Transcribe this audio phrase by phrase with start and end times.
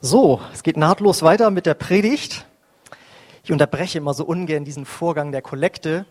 [0.00, 2.46] So, es geht nahtlos weiter mit der Predigt.
[3.42, 6.06] Ich unterbreche immer so ungern diesen Vorgang der Kollekte,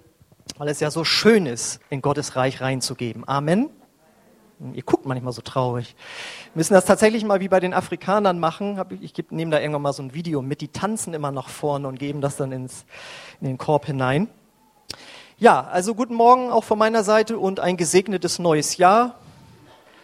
[0.57, 3.25] weil es ja so schön ist, in Gottes Reich reinzugeben.
[3.25, 3.69] Amen.
[4.73, 5.95] Ihr guckt manchmal so traurig.
[6.53, 8.77] Wir müssen das tatsächlich mal wie bei den Afrikanern machen.
[8.99, 10.59] Ich nehme da irgendwann mal so ein Video mit.
[10.59, 12.83] Die tanzen immer nach vorne und geben das dann ins,
[13.39, 14.27] in den Korb hinein.
[15.37, 19.15] Ja, also guten Morgen auch von meiner Seite und ein gesegnetes neues Jahr.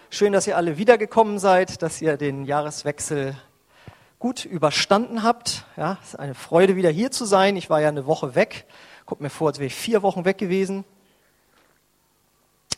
[0.09, 3.35] Schön, dass ihr alle wiedergekommen seid, dass ihr den Jahreswechsel
[4.23, 5.65] gut überstanden habt.
[5.75, 7.57] Ja, es ist eine Freude, wieder hier zu sein.
[7.57, 8.65] Ich war ja eine Woche weg.
[9.05, 10.85] Kommt mir vor, als wäre ich vier Wochen weg gewesen.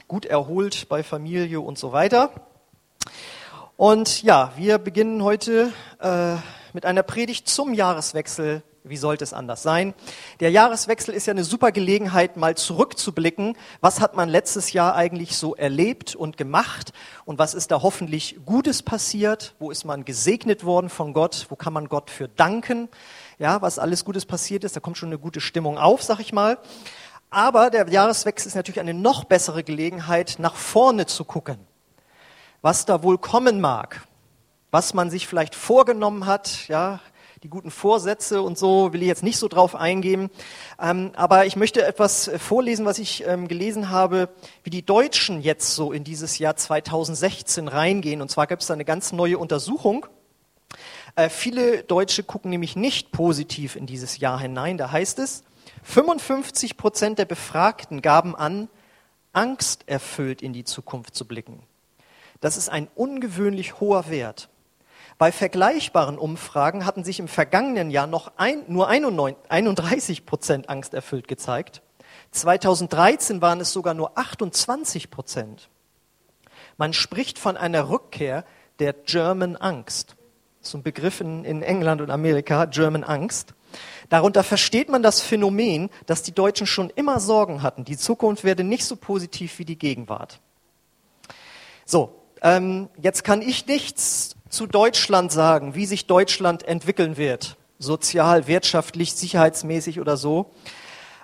[0.08, 2.32] Gut erholt bei Familie und so weiter.
[3.78, 6.34] Und ja, wir beginnen heute äh,
[6.74, 9.94] mit einer Predigt zum Jahreswechsel wie sollte es anders sein?
[10.40, 13.58] Der Jahreswechsel ist ja eine super Gelegenheit, mal zurückzublicken.
[13.82, 16.94] Was hat man letztes Jahr eigentlich so erlebt und gemacht?
[17.26, 19.56] Und was ist da hoffentlich Gutes passiert?
[19.60, 21.48] Wo ist man gesegnet worden von Gott?
[21.50, 22.90] Wo kann man Gott für danken?
[23.40, 26.32] Ja, was alles Gutes passiert ist, da kommt schon eine gute Stimmung auf, sag ich
[26.32, 26.58] mal.
[27.30, 31.58] Aber der Jahreswechsel ist natürlich eine noch bessere Gelegenheit, nach vorne zu gucken.
[32.62, 34.02] Was da wohl kommen mag
[34.76, 37.00] was man sich vielleicht vorgenommen hat, ja,
[37.46, 40.32] die guten Vorsätze und so will ich jetzt nicht so drauf eingehen.
[40.82, 44.30] Ähm, aber ich möchte etwas äh, vorlesen, was ich ähm, gelesen habe,
[44.64, 48.24] wie die Deutschen jetzt so in dieses Jahr 2016 reingehen.
[48.24, 50.08] Und zwar gibt es da eine ganz neue Untersuchung.
[51.16, 54.80] Äh, viele Deutsche gucken nämlich nicht positiv in dieses Jahr hinein.
[54.80, 55.44] Da heißt es,
[55.84, 58.70] 55 Prozent der Befragten gaben an,
[59.34, 61.62] angsterfüllt in die Zukunft zu blicken.
[62.42, 64.50] Das ist ein ungewöhnlich hoher Wert.
[65.18, 71.82] Bei vergleichbaren Umfragen hatten sich im vergangenen Jahr noch ein, nur 31 Prozent angsterfüllt gezeigt.
[72.32, 75.70] 2013 waren es sogar nur 28 Prozent.
[76.78, 78.44] Man spricht von einer Rückkehr
[78.80, 80.18] der German Angst.
[80.60, 83.54] So ein Begriff in, in England und Amerika, German Angst.
[84.10, 87.86] Darunter versteht man das Phänomen, dass die Deutschen schon immer Sorgen hatten.
[87.86, 90.40] Die Zukunft werde nicht so positiv wie die Gegenwart.
[91.86, 98.48] So, ähm, jetzt kann ich nichts zu Deutschland sagen, wie sich Deutschland entwickeln wird, sozial,
[98.48, 100.52] wirtschaftlich, sicherheitsmäßig oder so.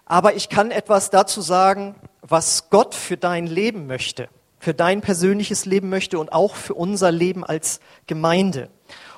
[0.06, 4.28] Aber ich kann etwas dazu sagen, was Gott für dein Leben möchte,
[4.60, 8.70] für dein persönliches Leben möchte und auch für unser Leben als Gemeinde.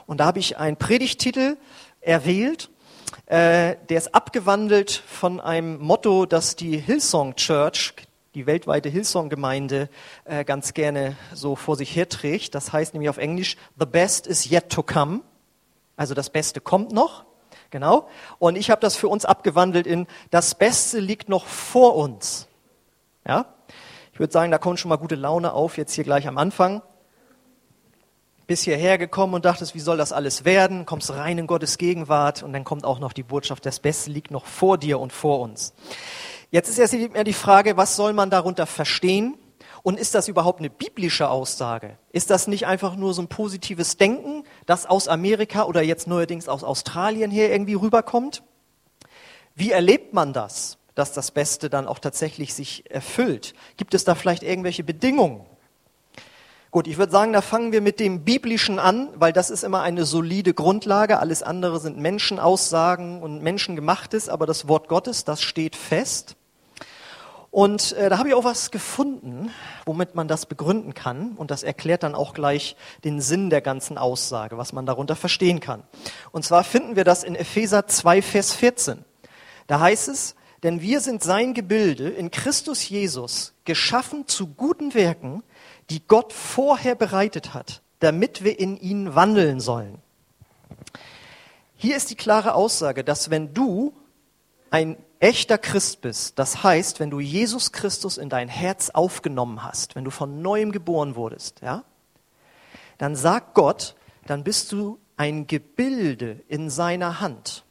[0.05, 1.57] Und da habe ich einen Predigtitel
[1.99, 2.69] erwählt,
[3.25, 7.95] äh, der ist abgewandelt von einem Motto, das die Hillsong Church,
[8.35, 9.89] die weltweite Hillsong-Gemeinde
[10.25, 12.55] äh, ganz gerne so vor sich herträgt.
[12.55, 15.21] Das heißt nämlich auf Englisch, the best is yet to come.
[15.95, 17.25] Also das Beste kommt noch.
[17.69, 18.07] Genau.
[18.39, 22.47] Und ich habe das für uns abgewandelt in, das Beste liegt noch vor uns.
[23.27, 23.45] Ja?
[24.13, 26.81] Ich würde sagen, da kommt schon mal gute Laune auf, jetzt hier gleich am Anfang.
[28.45, 30.85] Bis hierher gekommen und dachtest, wie soll das alles werden?
[30.85, 34.31] Kommst rein in Gottes Gegenwart und dann kommt auch noch die Botschaft, das Beste liegt
[34.31, 35.73] noch vor dir und vor uns.
[36.53, 39.39] Jetzt ist erst mehr die Frage, was soll man darunter verstehen?
[39.81, 41.97] Und ist das überhaupt eine biblische Aussage?
[42.11, 46.47] Ist das nicht einfach nur so ein positives Denken, das aus Amerika oder jetzt neuerdings
[46.47, 48.43] aus Australien her irgendwie rüberkommt?
[49.55, 53.55] Wie erlebt man das, dass das Beste dann auch tatsächlich sich erfüllt?
[53.75, 55.47] Gibt es da vielleicht irgendwelche Bedingungen?
[56.69, 59.81] Gut, ich würde sagen, da fangen wir mit dem Biblischen an, weil das ist immer
[59.81, 61.17] eine solide Grundlage.
[61.17, 66.35] Alles andere sind Menschenaussagen und Menschengemachtes, aber das Wort Gottes, das steht fest.
[67.53, 69.51] Und äh, da habe ich auch was gefunden,
[69.85, 71.33] womit man das begründen kann.
[71.33, 75.59] Und das erklärt dann auch gleich den Sinn der ganzen Aussage, was man darunter verstehen
[75.59, 75.83] kann.
[76.31, 79.05] Und zwar finden wir das in Epheser 2, Vers 14.
[79.67, 80.33] Da heißt es,
[80.63, 85.43] denn wir sind sein Gebilde in Christus Jesus, geschaffen zu guten Werken,
[85.91, 89.99] die Gott vorher bereitet hat, damit wir in ihnen wandeln sollen.
[91.75, 93.93] Hier ist die klare Aussage, dass wenn du
[94.71, 99.95] ein echter Christ bist, das heißt, wenn du Jesus Christus in dein Herz aufgenommen hast,
[99.95, 101.85] wenn du von neuem geboren wurdest, ja,
[102.97, 103.95] dann sagt Gott,
[104.27, 107.63] dann bist du ein Gebilde in seiner Hand.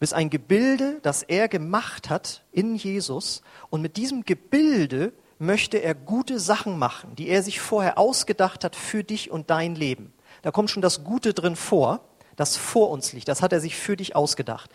[0.00, 5.94] Bist ein Gebilde, das er gemacht hat in Jesus und mit diesem Gebilde möchte er
[5.94, 10.12] gute Sachen machen, die er sich vorher ausgedacht hat für dich und dein Leben.
[10.42, 12.00] Da kommt schon das Gute drin vor,
[12.34, 13.28] das vor uns liegt.
[13.28, 14.70] Das hat er sich für dich ausgedacht.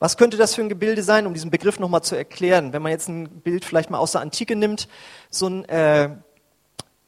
[0.00, 2.72] Was könnte das für ein Gebilde sein, um diesen Begriff nochmal zu erklären?
[2.72, 4.88] Wenn man jetzt ein Bild vielleicht mal aus der Antike nimmt,
[5.28, 6.10] so ein, äh,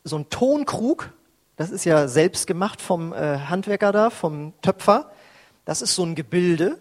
[0.03, 1.13] so ein Tonkrug,
[1.55, 5.13] das ist ja selbst gemacht vom äh, Handwerker da, vom Töpfer,
[5.65, 6.81] das ist so ein Gebilde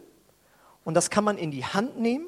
[0.84, 2.26] und das kann man in die Hand nehmen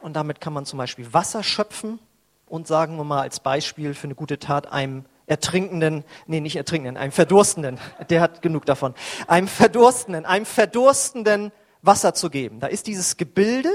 [0.00, 1.98] und damit kann man zum Beispiel Wasser schöpfen
[2.46, 6.96] und sagen wir mal als Beispiel für eine gute Tat einem Ertrinkenden, nee, nicht Ertrinkenden,
[6.96, 8.94] einem Verdurstenden, der hat genug davon,
[9.26, 11.52] einem Verdurstenden, einem Verdurstenden
[11.88, 12.60] Wasser zu geben.
[12.60, 13.70] Da ist dieses Gebilde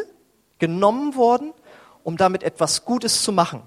[0.59, 1.51] genommen worden,
[2.03, 3.63] um damit etwas Gutes zu machen.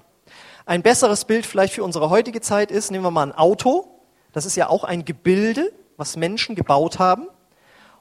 [0.65, 3.89] Ein besseres Bild vielleicht für unsere heutige Zeit ist, nehmen wir mal ein Auto.
[4.33, 7.29] Das ist ja auch ein Gebilde, was Menschen gebaut haben.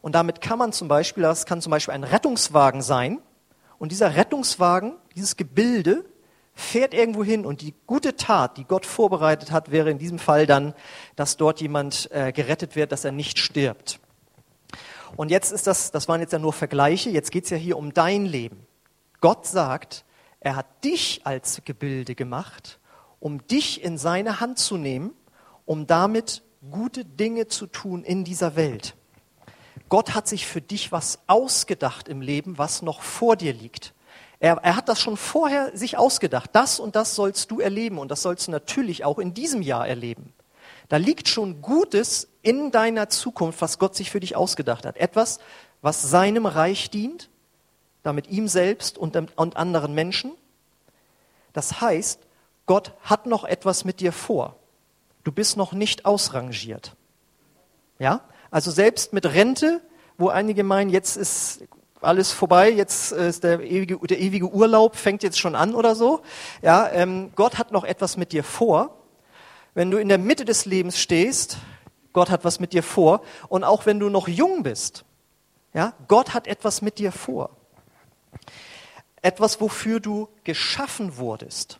[0.02, 3.20] Und damit kann man zum Beispiel, das kann zum Beispiel ein Rettungswagen sein.
[3.78, 6.06] Und dieser Rettungswagen, dieses Gebilde,
[6.54, 10.46] fährt irgendwo hin und die gute Tat, die Gott vorbereitet hat, wäre in diesem Fall
[10.46, 10.74] dann,
[11.16, 14.00] dass dort jemand äh, gerettet wird, dass er nicht stirbt.
[15.16, 17.78] Und jetzt ist das, das waren jetzt ja nur Vergleiche, jetzt geht es ja hier
[17.78, 18.68] um dein Leben.
[19.22, 20.04] Gott sagt,
[20.40, 22.80] er hat dich als Gebilde gemacht,
[23.20, 25.14] um dich in seine Hand zu nehmen,
[25.66, 28.96] um damit gute Dinge zu tun in dieser Welt.
[29.88, 33.94] Gott hat sich für dich was ausgedacht im Leben, was noch vor dir liegt.
[34.40, 36.50] Er, er hat das schon vorher sich ausgedacht.
[36.54, 39.88] Das und das sollst du erleben und das sollst du natürlich auch in diesem Jahr
[39.88, 40.34] erleben.
[40.90, 44.98] Da liegt schon Gutes in deiner Zukunft, was Gott sich für dich ausgedacht hat.
[44.98, 45.40] Etwas,
[45.82, 47.30] was seinem Reich dient,
[48.04, 50.32] damit ihm selbst und, und anderen Menschen.
[51.54, 52.20] Das heißt,
[52.68, 54.56] Gott hat noch etwas mit dir vor.
[55.24, 56.96] Du bist noch nicht ausrangiert.
[57.98, 58.22] Ja?
[58.52, 59.82] Also selbst mit Rente,
[60.18, 61.64] wo einige meinen, jetzt ist
[62.00, 66.22] alles vorbei, jetzt ist der ewige, der ewige Urlaub fängt jetzt schon an oder so.
[66.62, 68.98] Ja, ähm, Gott hat noch etwas mit dir vor.
[69.74, 71.58] Wenn du in der Mitte des Lebens stehst,
[72.16, 73.22] Gott hat was mit dir vor.
[73.50, 75.04] Und auch wenn du noch jung bist,
[75.74, 77.50] ja, Gott hat etwas mit dir vor.
[79.22, 81.80] Etwas, wofür du geschaffen wurdest.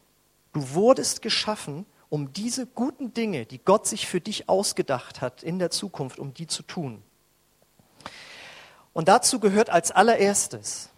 [0.52, 5.58] Du wurdest geschaffen, um diese guten Dinge, die Gott sich für dich ausgedacht hat in
[5.58, 7.02] der Zukunft, um die zu tun.
[8.92, 10.90] Und dazu gehört als allererstes,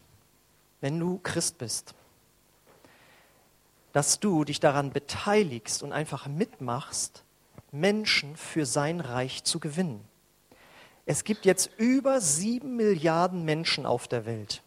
[0.82, 1.94] wenn du Christ bist,
[3.94, 7.24] dass du dich daran beteiligst und einfach mitmachst,
[7.72, 10.04] Menschen für sein Reich zu gewinnen.
[11.06, 14.62] Es gibt jetzt über sieben Milliarden Menschen auf der Welt.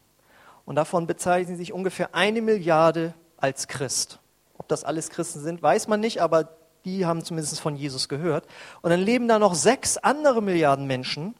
[0.64, 4.20] Und davon bezeichnen sich ungefähr eine Milliarde als Christ.
[4.56, 8.46] Ob das alles Christen sind, weiß man nicht, aber die haben zumindest von Jesus gehört.
[8.80, 11.34] Und dann leben da noch sechs andere Milliarden Menschen,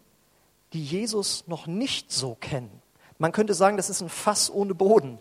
[0.73, 2.83] die Jesus noch nicht so kennen.
[3.19, 5.19] Man könnte sagen, das ist ein Fass ohne Boden.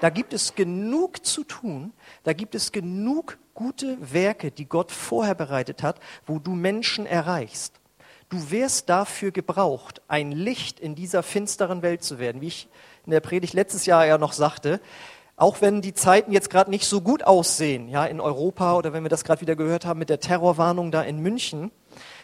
[0.00, 1.92] Da gibt es genug zu tun,
[2.22, 7.80] da gibt es genug gute Werke, die Gott vorher bereitet hat, wo du Menschen erreichst.
[8.28, 12.40] Du wirst dafür gebraucht, ein Licht in dieser finsteren Welt zu werden.
[12.40, 12.68] Wie ich
[13.06, 14.80] in der Predigt letztes Jahr ja noch sagte,
[15.36, 19.02] auch wenn die Zeiten jetzt gerade nicht so gut aussehen, ja, in Europa oder wenn
[19.02, 21.70] wir das gerade wieder gehört haben mit der Terrorwarnung da in München,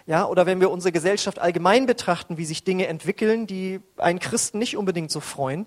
[0.06, 4.58] ja, oder wenn wir unsere Gesellschaft allgemein betrachten, wie sich Dinge entwickeln, die einen Christen
[4.58, 5.66] nicht unbedingt so freuen.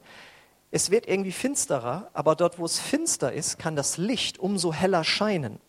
[0.75, 5.03] Es wird irgendwie finsterer, aber dort, wo es finster ist, kann das Licht umso heller
[5.03, 5.59] scheinen.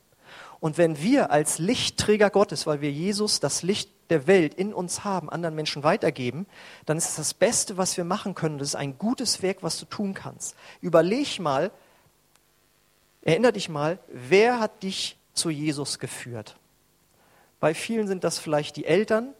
[0.60, 5.04] Und wenn wir als Lichtträger Gottes, weil wir Jesus, das Licht der Welt in uns
[5.04, 6.46] haben, anderen Menschen weitergeben,
[6.86, 8.56] dann ist es das Beste, was wir machen können.
[8.56, 10.56] Das ist ein gutes Werk, was du tun kannst.
[10.80, 11.70] Überleg mal,
[13.20, 16.56] erinnere dich mal, wer hat dich zu Jesus geführt?
[17.60, 19.34] Bei vielen sind das vielleicht die Eltern.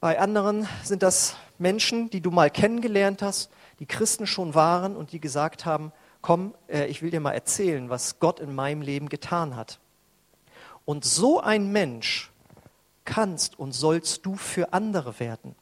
[0.00, 3.50] Bei anderen sind das Menschen, die du mal kennengelernt hast,
[3.82, 5.90] die Christen schon waren und die gesagt haben,
[6.20, 9.80] komm, äh, ich will dir mal erzählen, was Gott in meinem Leben getan hat.
[10.84, 12.30] Und so ein Mensch
[13.04, 15.56] kannst und sollst du für andere werden.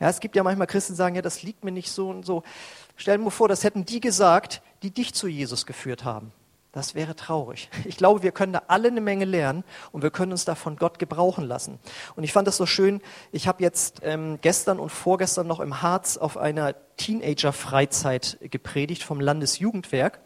[0.00, 2.26] Ja, es gibt ja manchmal Christen, die sagen, ja, das liegt mir nicht so und
[2.26, 2.42] so.
[2.96, 6.32] Stell dir mal vor, das hätten die gesagt, die dich zu Jesus geführt haben.
[6.72, 7.70] Das wäre traurig.
[7.84, 10.76] Ich glaube, wir können da alle eine Menge lernen und wir können uns da von
[10.76, 11.78] Gott gebrauchen lassen.
[12.16, 13.00] Und ich fand das so schön.
[13.32, 19.20] Ich habe jetzt ähm, gestern und vorgestern noch im Harz auf einer Teenager-Freizeit gepredigt vom
[19.20, 20.20] Landesjugendwerk.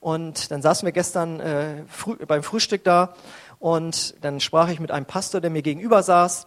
[0.00, 3.14] Und dann saßen wir gestern äh, früh, beim Frühstück da
[3.58, 6.46] und dann sprach ich mit einem Pastor, der mir gegenüber saß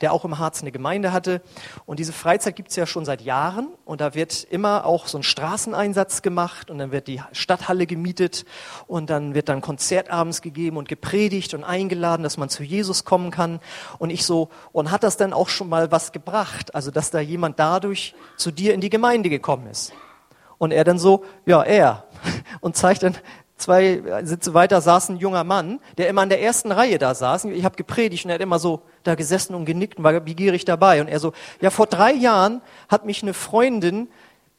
[0.00, 1.42] der auch im Harz eine Gemeinde hatte.
[1.86, 3.68] Und diese Freizeit gibt es ja schon seit Jahren.
[3.84, 8.44] Und da wird immer auch so ein Straßeneinsatz gemacht und dann wird die Stadthalle gemietet
[8.86, 13.04] und dann wird dann Konzert abends gegeben und gepredigt und eingeladen, dass man zu Jesus
[13.04, 13.60] kommen kann.
[13.98, 16.74] Und ich so, und hat das dann auch schon mal was gebracht?
[16.74, 19.92] Also, dass da jemand dadurch zu dir in die Gemeinde gekommen ist.
[20.58, 22.04] Und er dann so, ja, er.
[22.60, 23.16] Und zeigt dann
[23.58, 27.46] zwei Sitze weiter saß ein junger Mann, der immer in der ersten Reihe da saß.
[27.46, 30.64] Ich habe gepredigt und er hat immer so da gesessen und genickt und war begierig
[30.64, 31.00] dabei.
[31.00, 34.08] Und er so, ja, vor drei Jahren hat mich eine Freundin,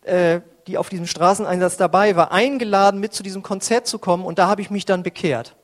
[0.03, 4.37] äh, die auf diesem Straßeneinsatz dabei war, eingeladen, mit zu diesem Konzert zu kommen und
[4.37, 5.55] da habe ich mich dann bekehrt.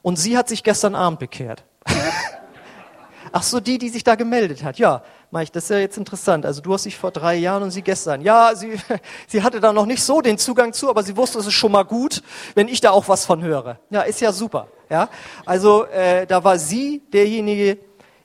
[0.00, 1.64] Und sie hat sich gestern Abend bekehrt.
[3.32, 4.78] Ach so, die, die sich da gemeldet hat.
[4.78, 5.02] Ja,
[5.34, 6.44] Mike, das ist ja jetzt interessant.
[6.44, 8.20] Also du hast dich vor drei Jahren und sie gestern.
[8.20, 8.78] Ja, sie,
[9.26, 11.72] sie hatte da noch nicht so den Zugang zu, aber sie wusste, es ist schon
[11.72, 12.22] mal gut,
[12.54, 13.78] wenn ich da auch was von höre.
[13.88, 14.68] Ja, ist ja super.
[14.90, 15.08] Ja,
[15.46, 17.78] also äh, da war sie derjenige,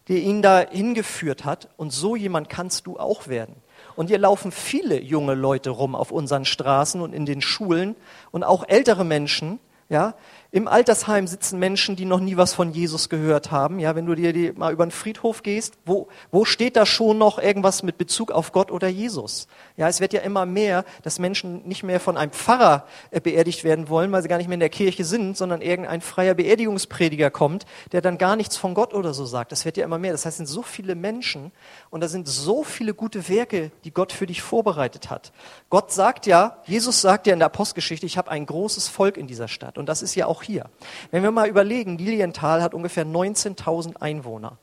[0.10, 1.70] der ihn da hingeführt hat.
[1.78, 3.56] Und so jemand kannst du auch werden.
[3.96, 7.96] Und hier laufen viele junge Leute rum auf unseren Straßen und in den Schulen
[8.32, 10.16] und auch ältere Menschen, ja,
[10.52, 13.80] im Altersheim sitzen Menschen, die noch nie was von Jesus gehört haben.
[13.80, 17.38] Ja, wenn du dir mal über den Friedhof gehst, wo, wo steht da schon noch
[17.38, 19.48] irgendwas mit Bezug auf Gott oder Jesus?
[19.78, 23.64] Ja, es wird ja immer mehr, dass Menschen nicht mehr von einem Pfarrer äh, beerdigt
[23.64, 27.30] werden wollen, weil sie gar nicht mehr in der Kirche sind, sondern irgendein freier Beerdigungsprediger
[27.30, 29.52] kommt, der dann gar nichts von Gott oder so sagt.
[29.52, 30.14] Das wird ja immer mehr.
[30.14, 31.52] Das heißt, es sind so viele Menschen
[31.90, 35.32] und da sind so viele gute Werke, die Gott für dich vorbereitet hat.
[35.70, 39.28] Gott sagt ja, Jesus sagt ja in der Apostelgeschichte, ich habe ein großes Volk in
[39.28, 39.78] dieser Stadt.
[39.78, 40.66] Und das ist ja auch auch hier.
[41.12, 44.58] Wenn wir mal überlegen, Lilienthal hat ungefähr 19.000 Einwohner.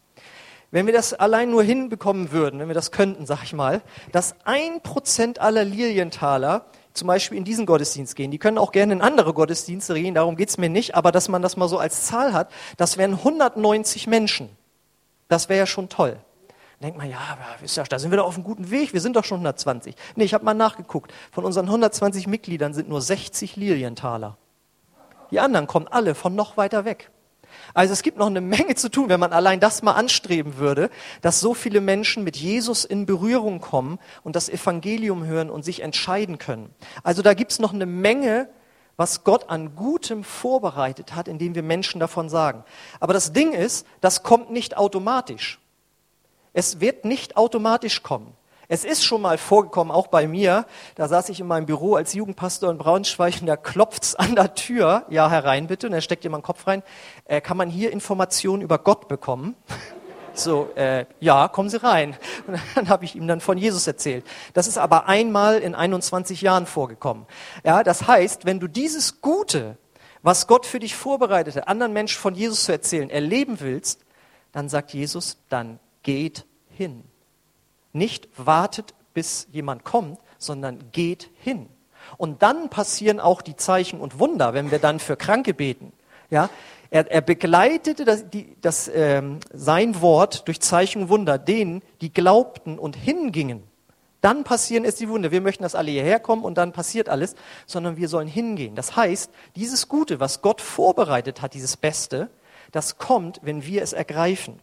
[0.74, 4.34] Wenn wir das allein nur hinbekommen würden, wenn wir das könnten, sag ich mal, dass
[4.42, 6.64] ein Prozent aller Lilienthaler
[6.94, 8.32] zum Beispiel in diesen Gottesdienst gehen.
[8.32, 11.42] Die können auch gerne in andere Gottesdienste gehen, darum geht's mir nicht, aber dass man
[11.42, 14.48] das mal so als Zahl hat, das wären 190 Menschen.
[15.28, 16.16] Das wäre ja schon toll.
[16.82, 17.20] Denkt man, ja,
[17.88, 19.94] da sind wir doch auf einem guten Weg, wir sind doch schon 120.
[20.16, 21.14] Nee, ich habe mal nachgeguckt.
[21.30, 24.38] Von unseren 120 Mitgliedern sind nur 60 Lilienthaler.
[25.30, 27.12] Die anderen kommen alle von noch weiter weg.
[27.72, 30.90] Also es gibt noch eine Menge zu tun, wenn man allein das mal anstreben würde,
[31.22, 35.80] dass so viele Menschen mit Jesus in Berührung kommen und das Evangelium hören und sich
[35.80, 36.74] entscheiden können.
[37.02, 38.48] Also da gibt's noch eine Menge,
[38.96, 42.64] was Gott an Gutem vorbereitet hat, indem wir Menschen davon sagen.
[43.00, 45.58] Aber das Ding ist, das kommt nicht automatisch.
[46.52, 48.34] Es wird nicht automatisch kommen.
[48.74, 50.66] Es ist schon mal vorgekommen, auch bei mir,
[50.96, 54.56] da saß ich in meinem Büro als Jugendpastor in Braunschweig und da klopft's an der
[54.56, 56.82] Tür, ja herein bitte, und da steckt jemand den Kopf rein,
[57.26, 59.54] äh, kann man hier Informationen über Gott bekommen?
[60.36, 62.16] So, äh, ja, kommen Sie rein.
[62.48, 64.26] Und dann habe ich ihm dann von Jesus erzählt.
[64.52, 67.26] Das ist aber einmal in 21 Jahren vorgekommen.
[67.62, 69.76] Ja, das heißt, wenn du dieses Gute,
[70.22, 74.00] was Gott für dich vorbereitete, anderen Menschen von Jesus zu erzählen, erleben willst,
[74.50, 77.04] dann sagt Jesus, dann geht hin.
[77.94, 81.70] Nicht wartet, bis jemand kommt, sondern geht hin.
[82.18, 85.92] Und dann passieren auch die Zeichen und Wunder, wenn wir dann für Kranke beten.
[86.28, 86.50] Ja,
[86.90, 92.12] er, er begleitete das, die, das, ähm, sein Wort durch Zeichen und Wunder denen, die
[92.12, 93.62] glaubten und hingingen.
[94.20, 95.30] Dann passieren es die Wunder.
[95.30, 97.34] Wir möchten, dass alle hierher kommen und dann passiert alles,
[97.66, 98.74] sondern wir sollen hingehen.
[98.74, 102.30] Das heißt, dieses Gute, was Gott vorbereitet hat, dieses Beste,
[102.72, 104.60] das kommt, wenn wir es ergreifen.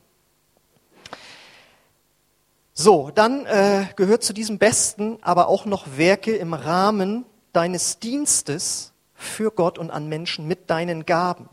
[2.73, 8.93] So, dann äh, gehört zu diesem Besten aber auch noch Werke im Rahmen deines Dienstes
[9.13, 11.49] für Gott und an Menschen mit deinen Gaben.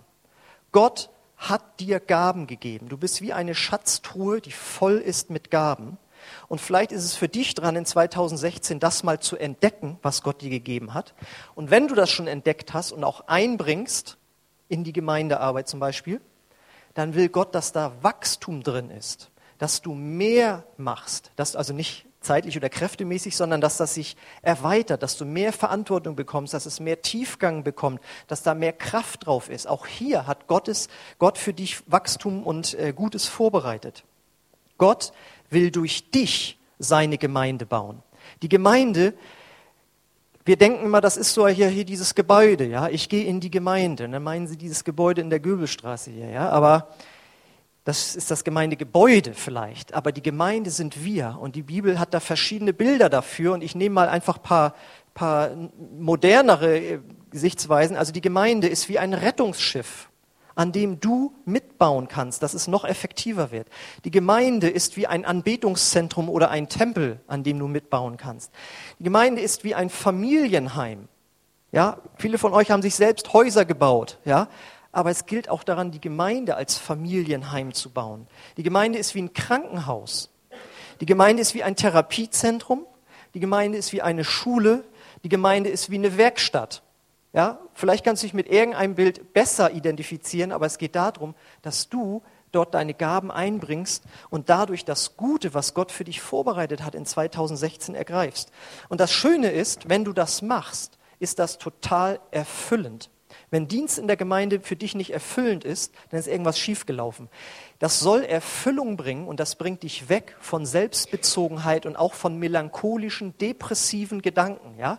[0.71, 2.89] Gott hat dir Gaben gegeben.
[2.89, 5.99] Du bist wie eine Schatztruhe, die voll ist mit Gaben.
[6.47, 10.41] Und vielleicht ist es für dich dran, in 2016 das mal zu entdecken, was Gott
[10.41, 11.15] dir gegeben hat.
[11.57, 14.19] Und wenn du das schon entdeckt hast und auch einbringst
[14.69, 16.21] in die Gemeindearbeit zum Beispiel,
[16.95, 22.07] dann will Gott, dass da Wachstum drin ist dass du mehr machst, dass also nicht
[22.21, 26.81] zeitlich oder kräftemäßig, sondern dass das sich erweitert, dass du mehr Verantwortung bekommst, dass es
[26.81, 29.69] mehr Tiefgang bekommt, dass da mehr Kraft drauf ist.
[29.69, 30.89] Auch hier hat Gottes,
[31.19, 34.05] Gott für dich Wachstum und äh, Gutes vorbereitet.
[34.79, 35.13] Gott
[35.51, 38.03] will durch dich seine Gemeinde bauen.
[38.43, 39.15] Die Gemeinde,
[40.45, 42.89] wir denken immer, das ist so hier, hier dieses Gebäude, ja.
[42.89, 44.05] Ich gehe in die Gemeinde.
[44.05, 46.49] Und dann meinen sie dieses Gebäude in der Göbelstraße hier, ja.
[46.51, 46.89] Aber
[47.85, 52.21] das ist das Gemeindegebäude vielleicht, aber die Gemeinde sind wir und die Bibel hat da
[52.21, 54.75] verschiedene Bilder dafür und ich nehme mal einfach ein paar,
[55.15, 55.51] paar
[55.99, 56.99] modernere äh,
[57.31, 57.97] Gesichtsweisen.
[57.97, 60.09] Also die Gemeinde ist wie ein Rettungsschiff,
[60.55, 63.69] an dem du mitbauen kannst, dass es noch effektiver wird.
[64.05, 68.53] Die Gemeinde ist wie ein Anbetungszentrum oder ein Tempel, an dem du mitbauen kannst.
[68.99, 71.09] Die Gemeinde ist wie ein Familienheim.
[71.71, 74.49] Ja, viele von euch haben sich selbst Häuser gebaut, ja,
[74.99, 78.27] aber es gilt auch daran, die Gemeinde als Familienheim zu bauen.
[78.57, 80.29] Die Gemeinde ist wie ein Krankenhaus.
[81.01, 82.85] Die Gemeinde ist wie ein Therapiezentrum.
[83.33, 84.83] Die Gemeinde ist wie eine Schule.
[85.23, 86.83] Die Gemeinde ist wie eine Werkstatt.
[87.33, 91.89] Ja, vielleicht kannst du dich mit irgendeinem Bild besser identifizieren, aber es geht darum, dass
[91.89, 96.97] du dort deine Gaben einbringst und dadurch das Gute, was Gott für dich vorbereitet hat,
[96.97, 98.51] in 2016 ergreifst.
[98.89, 103.11] Und das Schöne ist, wenn du das machst, ist das total erfüllend.
[103.51, 107.29] Wenn Dienst in der Gemeinde für dich nicht erfüllend ist, dann ist irgendwas schiefgelaufen.
[107.81, 113.39] Das soll Erfüllung bringen und das bringt dich weg von Selbstbezogenheit und auch von melancholischen,
[113.39, 114.99] depressiven Gedanken, ja?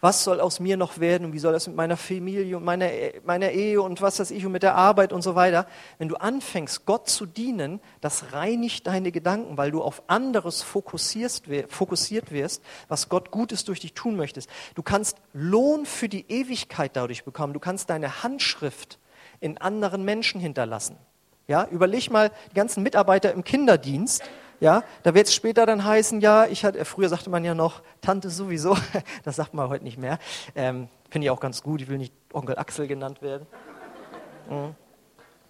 [0.00, 2.88] Was soll aus mir noch werden und wie soll das mit meiner Familie und meiner,
[3.24, 5.66] meiner Ehe und was weiß ich und mit der Arbeit und so weiter?
[5.98, 11.42] Wenn du anfängst, Gott zu dienen, das reinigt deine Gedanken, weil du auf anderes fokussiert
[12.30, 14.48] wirst, was Gott Gutes durch dich tun möchtest.
[14.76, 17.54] Du kannst Lohn für die Ewigkeit dadurch bekommen.
[17.54, 19.00] Du kannst deine Handschrift
[19.40, 20.96] in anderen Menschen hinterlassen.
[21.50, 24.22] Ja, überleg mal die ganzen Mitarbeiter im Kinderdienst.
[24.60, 27.82] Ja, da wird es später dann heißen, ja, ich hatte, früher sagte man ja noch
[28.02, 28.76] Tante sowieso,
[29.24, 30.20] das sagt man heute nicht mehr.
[30.54, 33.48] Ähm, Finde ich auch ganz gut, ich will nicht Onkel Axel genannt werden.
[34.48, 34.76] Mhm.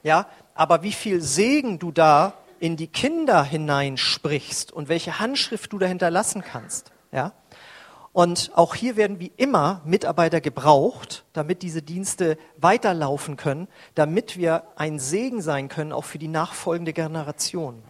[0.02, 5.78] Ja, aber wie viel Segen du da in die Kinder hineinsprichst und welche Handschrift du
[5.78, 6.92] da hinterlassen kannst.
[7.12, 7.34] Ja,
[8.12, 14.64] und auch hier werden wie immer Mitarbeiter gebraucht, damit diese Dienste weiterlaufen können, damit wir
[14.76, 17.82] ein Segen sein können, auch für die nachfolgende Generation.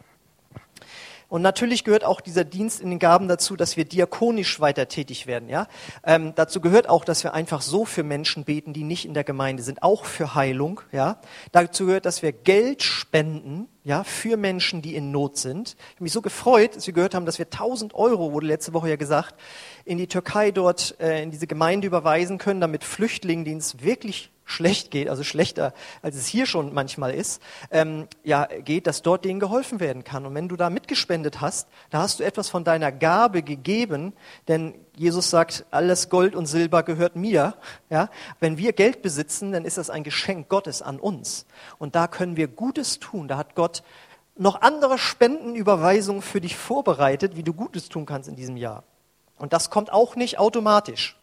[1.31, 5.29] Und natürlich gehört auch dieser Dienst in den Gaben dazu, dass wir diakonisch weiter tätig
[5.29, 5.49] werden.
[5.49, 5.69] Ja?
[6.05, 9.23] Ähm, dazu gehört auch, dass wir einfach so für Menschen beten, die nicht in der
[9.23, 10.81] Gemeinde sind, auch für Heilung.
[10.91, 11.21] Ja?
[11.53, 15.77] Dazu gehört, dass wir Geld spenden ja, für Menschen, die in Not sind.
[15.79, 18.75] Ich habe mich so gefreut, dass wir gehört haben, dass wir 1000 Euro, wurde letzte
[18.75, 19.37] Woche ja gesagt,
[19.85, 24.31] in die Türkei dort, äh, in diese Gemeinde überweisen können, damit Flüchtlingen, denen es wirklich
[24.51, 27.41] schlecht geht, also schlechter als es hier schon manchmal ist,
[27.71, 30.27] ähm, ja, geht, dass dort denen geholfen werden kann.
[30.27, 34.13] Und wenn du da mitgespendet hast, da hast du etwas von deiner Gabe gegeben,
[34.49, 37.55] denn Jesus sagt, alles Gold und Silber gehört mir.
[37.89, 38.11] Ja?
[38.41, 41.47] Wenn wir Geld besitzen, dann ist das ein Geschenk Gottes an uns.
[41.79, 43.29] Und da können wir Gutes tun.
[43.29, 43.83] Da hat Gott
[44.37, 48.85] noch andere Spendenüberweisungen für dich vorbereitet, wie du Gutes tun kannst in diesem Jahr.
[49.39, 51.17] Und das kommt auch nicht automatisch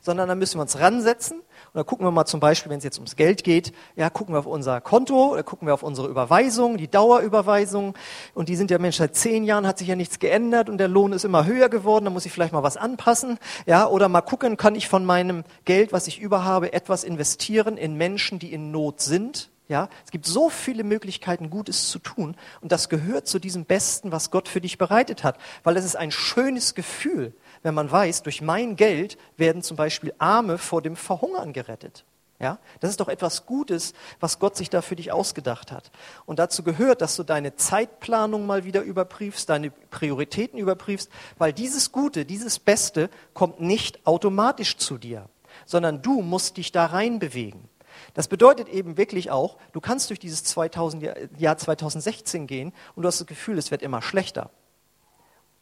[0.00, 1.42] sondern da müssen wir uns ransetzen.
[1.74, 4.32] Und da gucken wir mal zum Beispiel, wenn es jetzt ums Geld geht, ja, gucken
[4.32, 7.96] wir auf unser Konto, gucken wir auf unsere Überweisung, die Dauerüberweisung.
[8.32, 10.86] Und die sind ja, Mensch, seit zehn Jahren hat sich ja nichts geändert und der
[10.86, 13.38] Lohn ist immer höher geworden, da muss ich vielleicht mal was anpassen.
[13.66, 17.96] Ja, oder mal gucken, kann ich von meinem Geld, was ich überhabe, etwas investieren in
[17.96, 19.50] Menschen, die in Not sind.
[19.66, 22.36] Ja, es gibt so viele Möglichkeiten, Gutes zu tun.
[22.60, 25.38] Und das gehört zu diesem Besten, was Gott für dich bereitet hat.
[25.64, 27.34] Weil es ist ein schönes Gefühl,
[27.64, 32.04] wenn man weiß, durch mein Geld werden zum Beispiel Arme vor dem Verhungern gerettet.
[32.40, 35.90] Ja, das ist doch etwas Gutes, was Gott sich da für dich ausgedacht hat.
[36.26, 41.90] Und dazu gehört, dass du deine Zeitplanung mal wieder überprüfst, deine Prioritäten überprüfst, weil dieses
[41.90, 45.28] Gute, dieses Beste kommt nicht automatisch zu dir,
[45.64, 47.68] sondern du musst dich da reinbewegen.
[48.12, 53.06] Das bedeutet eben wirklich auch, du kannst durch dieses 2000, Jahr 2016 gehen und du
[53.06, 54.50] hast das Gefühl, es wird immer schlechter.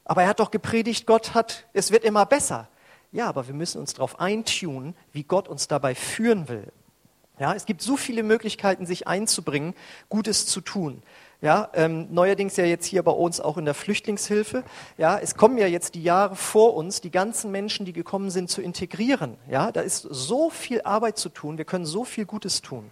[0.05, 2.67] Aber er hat doch gepredigt, Gott hat, es wird immer besser.
[3.11, 6.71] Ja, aber wir müssen uns darauf eintunen, wie Gott uns dabei führen will.
[7.39, 9.73] Ja, es gibt so viele Möglichkeiten, sich einzubringen,
[10.09, 11.01] Gutes zu tun.
[11.41, 14.63] Ja, ähm, neuerdings ja jetzt hier bei uns auch in der Flüchtlingshilfe.
[14.97, 18.49] Ja, es kommen ja jetzt die Jahre vor uns, die ganzen Menschen, die gekommen sind,
[18.49, 19.35] zu integrieren.
[19.49, 21.57] Ja, da ist so viel Arbeit zu tun.
[21.57, 22.91] Wir können so viel Gutes tun.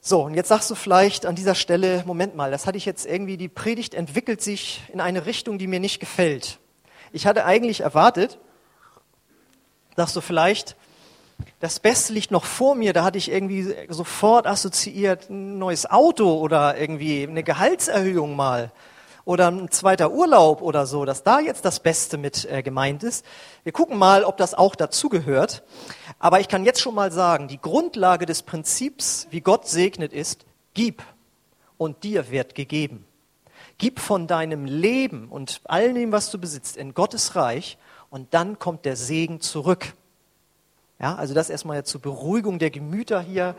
[0.00, 3.04] So, und jetzt sagst du vielleicht an dieser Stelle, Moment mal, das hatte ich jetzt
[3.04, 6.58] irgendwie, die Predigt entwickelt sich in eine Richtung, die mir nicht gefällt.
[7.12, 8.38] Ich hatte eigentlich erwartet,
[9.96, 10.76] sagst du vielleicht,
[11.60, 16.38] das Beste liegt noch vor mir, da hatte ich irgendwie sofort assoziiert ein neues Auto
[16.38, 18.70] oder irgendwie eine Gehaltserhöhung mal
[19.28, 23.26] oder ein zweiter Urlaub oder so, dass da jetzt das Beste mit äh, gemeint ist.
[23.62, 25.64] Wir gucken mal, ob das auch dazugehört.
[26.18, 30.46] Aber ich kann jetzt schon mal sagen, die Grundlage des Prinzips, wie Gott segnet, ist,
[30.72, 31.02] gib
[31.76, 33.04] und dir wird gegeben.
[33.76, 37.76] Gib von deinem Leben und all dem, was du besitzt, in Gottes Reich
[38.08, 39.92] und dann kommt der Segen zurück.
[40.98, 43.56] Ja, also das erstmal zur Beruhigung der Gemüter hier.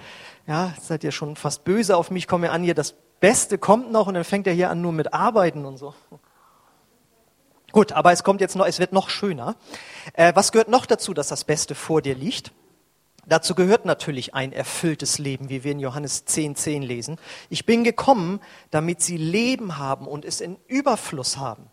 [0.47, 4.07] Ja, seid ihr schon fast böse auf mich, komme an hier, das Beste kommt noch
[4.07, 5.93] und dann fängt er hier an nur mit Arbeiten und so.
[7.71, 9.55] Gut, aber es kommt jetzt noch, es wird noch schöner.
[10.13, 12.51] Äh, was gehört noch dazu, dass das Beste vor dir liegt?
[13.27, 17.17] Dazu gehört natürlich ein erfülltes Leben, wie wir in Johannes 10, 10 lesen.
[17.49, 18.39] Ich bin gekommen,
[18.71, 21.67] damit sie Leben haben und es in Überfluss haben.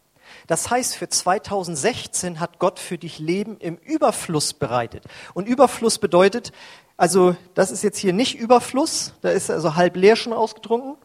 [0.49, 5.05] Das heißt, für 2016 hat Gott für dich Leben im Überfluss bereitet.
[5.33, 6.53] Und Überfluss bedeutet,
[6.99, 10.97] also das ist jetzt hier nicht Überfluss, da ist also halb leer schon ausgetrunken,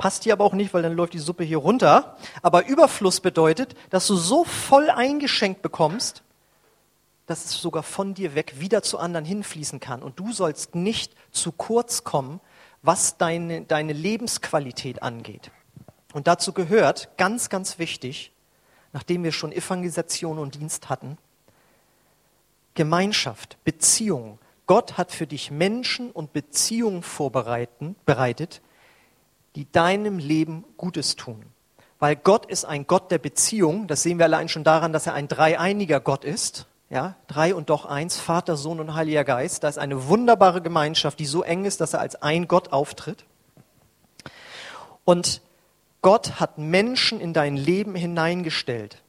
[0.00, 2.16] Passt hier aber auch nicht, weil dann läuft die Suppe hier runter.
[2.40, 6.22] Aber Überfluss bedeutet, dass du so voll eingeschenkt bekommst,
[7.26, 10.02] dass es sogar von dir weg wieder zu anderen hinfließen kann.
[10.02, 12.40] Und du sollst nicht zu kurz kommen,
[12.80, 15.50] was deine, deine Lebensqualität angeht.
[16.14, 18.32] Und dazu gehört, ganz, ganz wichtig,
[18.94, 21.18] nachdem wir schon Evangelisation und Dienst hatten,
[22.72, 24.38] Gemeinschaft, Beziehung.
[24.66, 28.62] Gott hat für dich Menschen und Beziehungen vorbereitet,
[29.56, 31.44] die deinem Leben Gutes tun.
[32.00, 33.86] weil Gott ist ein Gott der Beziehung.
[33.86, 36.66] Das sehen wir allein schon daran, dass er ein dreieiniger Gott ist.
[36.88, 39.62] Ja, drei und doch eins, Vater, Sohn und Heiliger Geist.
[39.62, 43.24] Da ist eine wunderbare Gemeinschaft, die so eng ist, dass er als ein Gott auftritt.
[45.04, 45.42] Und
[46.02, 49.02] Gott hat Menschen in dein Leben hineingestellt.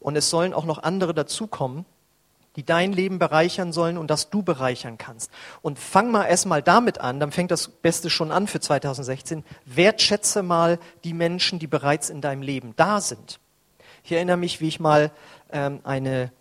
[0.00, 1.84] Und es sollen auch noch andere dazukommen,
[2.58, 5.30] die dein Leben bereichern sollen und das du bereichern kannst.
[5.62, 9.44] Und fang mal erstmal damit an, dann fängt das Beste schon an für 2016.
[9.64, 13.38] Wertschätze mal die Menschen, die bereits in deinem Leben da sind.
[14.02, 15.12] Ich erinnere mich, wie ich mal
[15.52, 16.32] ähm, eine,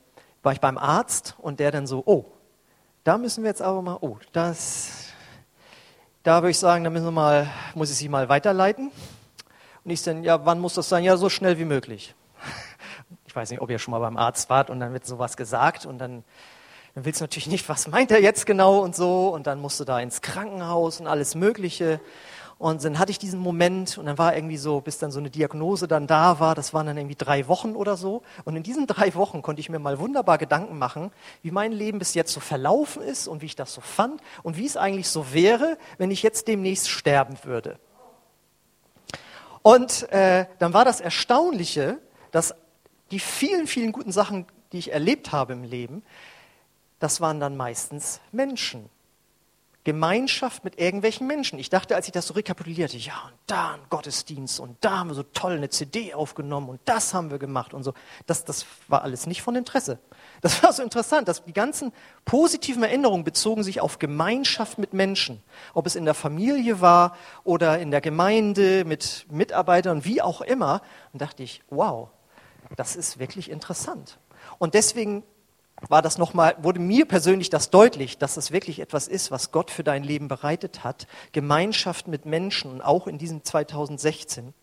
[0.41, 2.25] war ich beim Arzt und der dann so, oh,
[3.03, 5.09] da müssen wir jetzt aber mal, oh, das,
[6.23, 8.89] da würde ich sagen, da müssen wir mal, muss ich Sie mal weiterleiten.
[9.83, 11.03] Und ich dann, ja, wann muss das sein?
[11.03, 12.15] Ja, so schnell wie möglich
[13.37, 15.99] weiß nicht, ob ihr schon mal beim Arzt wart und dann wird sowas gesagt und
[15.99, 16.23] dann,
[16.95, 19.79] dann willst du natürlich nicht, was meint er jetzt genau und so und dann musst
[19.79, 22.01] du da ins Krankenhaus und alles Mögliche.
[22.57, 25.29] Und dann hatte ich diesen Moment und dann war irgendwie so, bis dann so eine
[25.29, 28.23] Diagnose dann da war, das waren dann irgendwie drei Wochen oder so.
[28.45, 31.11] Und in diesen drei Wochen konnte ich mir mal wunderbar Gedanken machen,
[31.43, 34.57] wie mein Leben bis jetzt so verlaufen ist und wie ich das so fand und
[34.57, 37.77] wie es eigentlich so wäre, wenn ich jetzt demnächst sterben würde.
[39.61, 41.99] Und äh, dann war das Erstaunliche,
[42.31, 42.55] dass
[43.11, 46.03] die vielen, vielen guten Sachen, die ich erlebt habe im Leben,
[46.99, 48.89] das waren dann meistens Menschen.
[49.87, 51.59] Gemeinschaft mit irgendwelchen Menschen.
[51.59, 55.11] Ich dachte, als ich das so rekapitulierte, ja, und da ein Gottesdienst und da haben
[55.11, 57.93] wir so toll eine CD aufgenommen und das haben wir gemacht und so.
[58.25, 59.97] Das, das war alles nicht von Interesse.
[60.41, 61.93] Das war so interessant, dass die ganzen
[62.25, 65.41] positiven Erinnerungen bezogen sich auf Gemeinschaft mit Menschen.
[65.73, 67.15] Ob es in der Familie war
[67.45, 70.81] oder in der Gemeinde mit Mitarbeitern, wie auch immer.
[71.13, 72.09] Und dachte ich, wow,
[72.75, 74.19] das ist wirklich interessant.
[74.59, 75.23] Und deswegen
[75.87, 79.51] war das noch mal, wurde mir persönlich das deutlich, dass es wirklich etwas ist, was
[79.51, 81.07] Gott für dein Leben bereitet hat.
[81.31, 84.53] Gemeinschaft mit Menschen, auch in diesem 2016.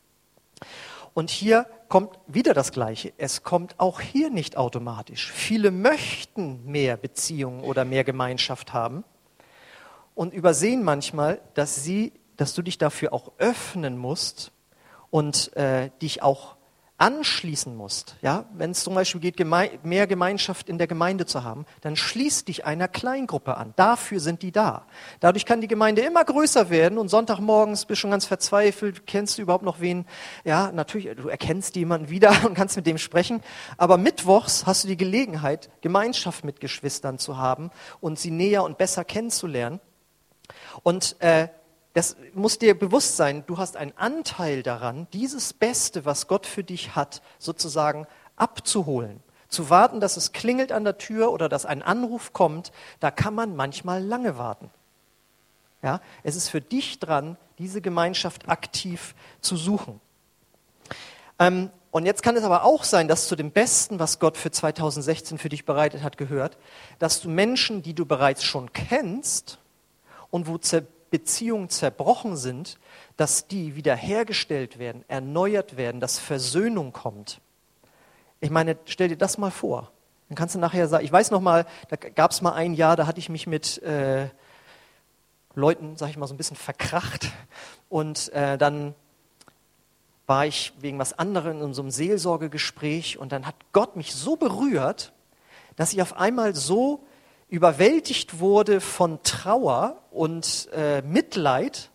[1.14, 3.12] Und hier kommt wieder das Gleiche.
[3.18, 5.30] Es kommt auch hier nicht automatisch.
[5.30, 9.04] Viele möchten mehr Beziehungen oder mehr Gemeinschaft haben
[10.16, 14.50] und übersehen manchmal, dass sie, dass du dich dafür auch öffnen musst
[15.10, 16.53] und äh, dich auch
[16.96, 21.66] anschließen musst, ja, wenn es zum Beispiel geht, mehr Gemeinschaft in der Gemeinde zu haben,
[21.80, 23.74] dann schließ dich einer Kleingruppe an.
[23.74, 24.86] Dafür sind die da.
[25.18, 29.38] Dadurch kann die Gemeinde immer größer werden und Sonntagmorgens bist du schon ganz verzweifelt, kennst
[29.38, 30.06] du überhaupt noch wen?
[30.44, 33.42] Ja, natürlich, du erkennst jemanden wieder und kannst mit dem sprechen.
[33.76, 38.78] Aber mittwochs hast du die Gelegenheit, Gemeinschaft mit Geschwistern zu haben und sie näher und
[38.78, 39.80] besser kennenzulernen.
[40.84, 41.48] Und äh,
[41.94, 46.64] das muss dir bewusst sein, du hast einen Anteil daran, dieses Beste, was Gott für
[46.64, 49.22] dich hat, sozusagen abzuholen.
[49.48, 53.34] Zu warten, dass es klingelt an der Tür oder dass ein Anruf kommt, da kann
[53.34, 54.70] man manchmal lange warten.
[55.82, 60.00] Ja, es ist für dich dran, diese Gemeinschaft aktiv zu suchen.
[61.38, 64.50] Ähm, und jetzt kann es aber auch sein, dass zu dem Besten, was Gott für
[64.50, 66.58] 2016 für dich bereitet hat, gehört,
[66.98, 69.58] dass du Menschen, die du bereits schon kennst
[70.30, 70.58] und wo
[71.14, 72.80] Beziehungen zerbrochen sind,
[73.16, 77.40] dass die wiederhergestellt werden, erneuert werden, dass Versöhnung kommt.
[78.40, 79.92] Ich meine, stell dir das mal vor.
[80.28, 82.96] Dann kannst du nachher sagen, ich weiß noch mal, da gab es mal ein Jahr,
[82.96, 84.28] da hatte ich mich mit äh,
[85.54, 87.30] Leuten, sag ich mal, so ein bisschen verkracht.
[87.88, 88.96] Und äh, dann
[90.26, 94.34] war ich wegen was anderem in so einem Seelsorgegespräch und dann hat Gott mich so
[94.34, 95.12] berührt,
[95.76, 97.06] dass ich auf einmal so
[97.48, 101.90] überwältigt wurde von Trauer und äh, Mitleid,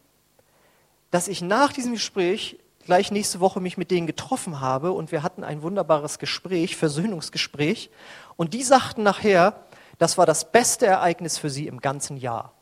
[1.11, 5.21] dass ich nach diesem Gespräch gleich nächste Woche mich mit denen getroffen habe und wir
[5.21, 7.89] hatten ein wunderbares Gespräch, Versöhnungsgespräch.
[8.35, 9.63] Und die sagten nachher,
[9.99, 12.53] das war das beste Ereignis für sie im ganzen Jahr,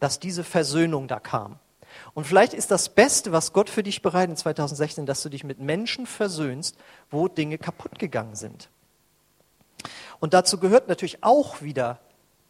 [0.00, 1.58] dass diese Versöhnung da kam.
[2.14, 5.44] Und vielleicht ist das Beste, was Gott für dich bereitet in 2016, dass du dich
[5.44, 6.76] mit Menschen versöhnst,
[7.10, 8.70] wo Dinge kaputt gegangen sind.
[10.20, 11.98] Und dazu gehört natürlich auch wieder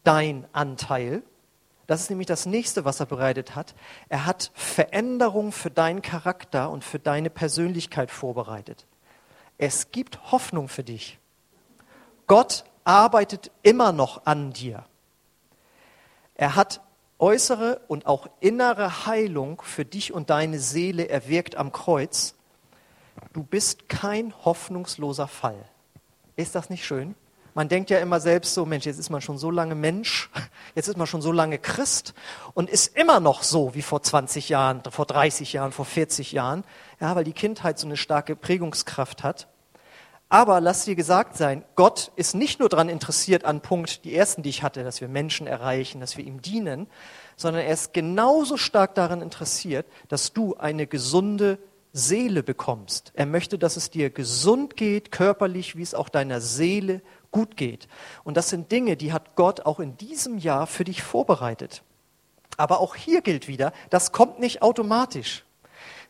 [0.04, 1.22] dein Anteil.
[1.86, 3.74] Das ist nämlich das nächste, was er bereitet hat.
[4.08, 8.86] Er hat Veränderung für deinen Charakter und für deine Persönlichkeit vorbereitet.
[9.56, 11.18] Es gibt Hoffnung für dich.
[12.26, 14.84] Gott arbeitet immer noch an dir.
[16.34, 16.80] Er hat
[17.18, 22.34] äußere und auch innere Heilung für dich und deine Seele erwirkt am Kreuz.
[23.32, 25.68] Du bist kein hoffnungsloser Fall.
[26.36, 27.14] Ist das nicht schön?
[27.58, 30.30] Man denkt ja immer selbst so, Mensch, jetzt ist man schon so lange Mensch,
[30.76, 32.14] jetzt ist man schon so lange Christ
[32.54, 36.62] und ist immer noch so wie vor 20 Jahren, vor 30 Jahren, vor 40 Jahren,
[37.00, 39.48] ja, weil die Kindheit so eine starke Prägungskraft hat.
[40.28, 44.44] Aber lass dir gesagt sein, Gott ist nicht nur daran interessiert an Punkt, die ersten,
[44.44, 46.86] die ich hatte, dass wir Menschen erreichen, dass wir ihm dienen,
[47.34, 51.58] sondern er ist genauso stark daran interessiert, dass du eine gesunde
[51.92, 53.10] Seele bekommst.
[53.14, 57.88] Er möchte, dass es dir gesund geht, körperlich, wie es auch deiner Seele gut geht.
[58.24, 61.82] Und das sind Dinge, die hat Gott auch in diesem Jahr für dich vorbereitet.
[62.56, 65.44] Aber auch hier gilt wieder, das kommt nicht automatisch,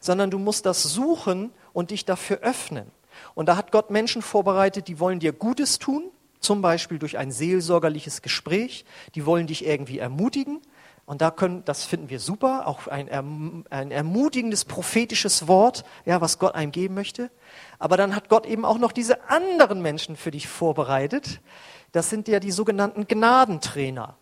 [0.00, 2.90] sondern du musst das suchen und dich dafür öffnen.
[3.34, 7.32] Und da hat Gott Menschen vorbereitet, die wollen dir Gutes tun, zum Beispiel durch ein
[7.32, 10.60] seelsorgerliches Gespräch, die wollen dich irgendwie ermutigen.
[11.08, 16.38] Und da können, das finden wir super, auch ein, ein ermutigendes prophetisches Wort, ja, was
[16.38, 17.30] Gott einem geben möchte.
[17.78, 21.40] Aber dann hat Gott eben auch noch diese anderen Menschen für dich vorbereitet.
[21.92, 24.17] Das sind ja die sogenannten Gnadentrainer.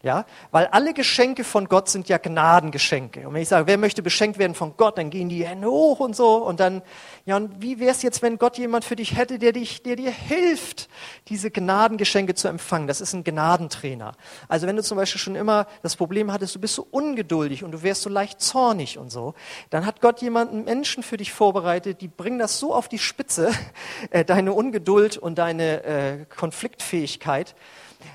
[0.00, 3.26] Ja, weil alle Geschenke von Gott sind ja Gnadengeschenke.
[3.26, 5.98] Und wenn ich sage, wer möchte beschenkt werden von Gott, dann gehen die Hände hoch
[5.98, 6.36] und so.
[6.36, 6.82] Und dann,
[7.26, 9.96] ja, und wie wäre es jetzt, wenn Gott jemand für dich hätte, der dich, der
[9.96, 10.88] dir hilft,
[11.26, 12.86] diese Gnadengeschenke zu empfangen?
[12.86, 14.12] Das ist ein Gnadentrainer.
[14.46, 17.72] Also wenn du zum Beispiel schon immer das Problem hattest, du bist so ungeduldig und
[17.72, 19.34] du wärst so leicht zornig und so,
[19.70, 23.50] dann hat Gott jemanden Menschen für dich vorbereitet, die bringen das so auf die Spitze,
[24.10, 27.56] äh, deine Ungeduld und deine äh, Konfliktfähigkeit.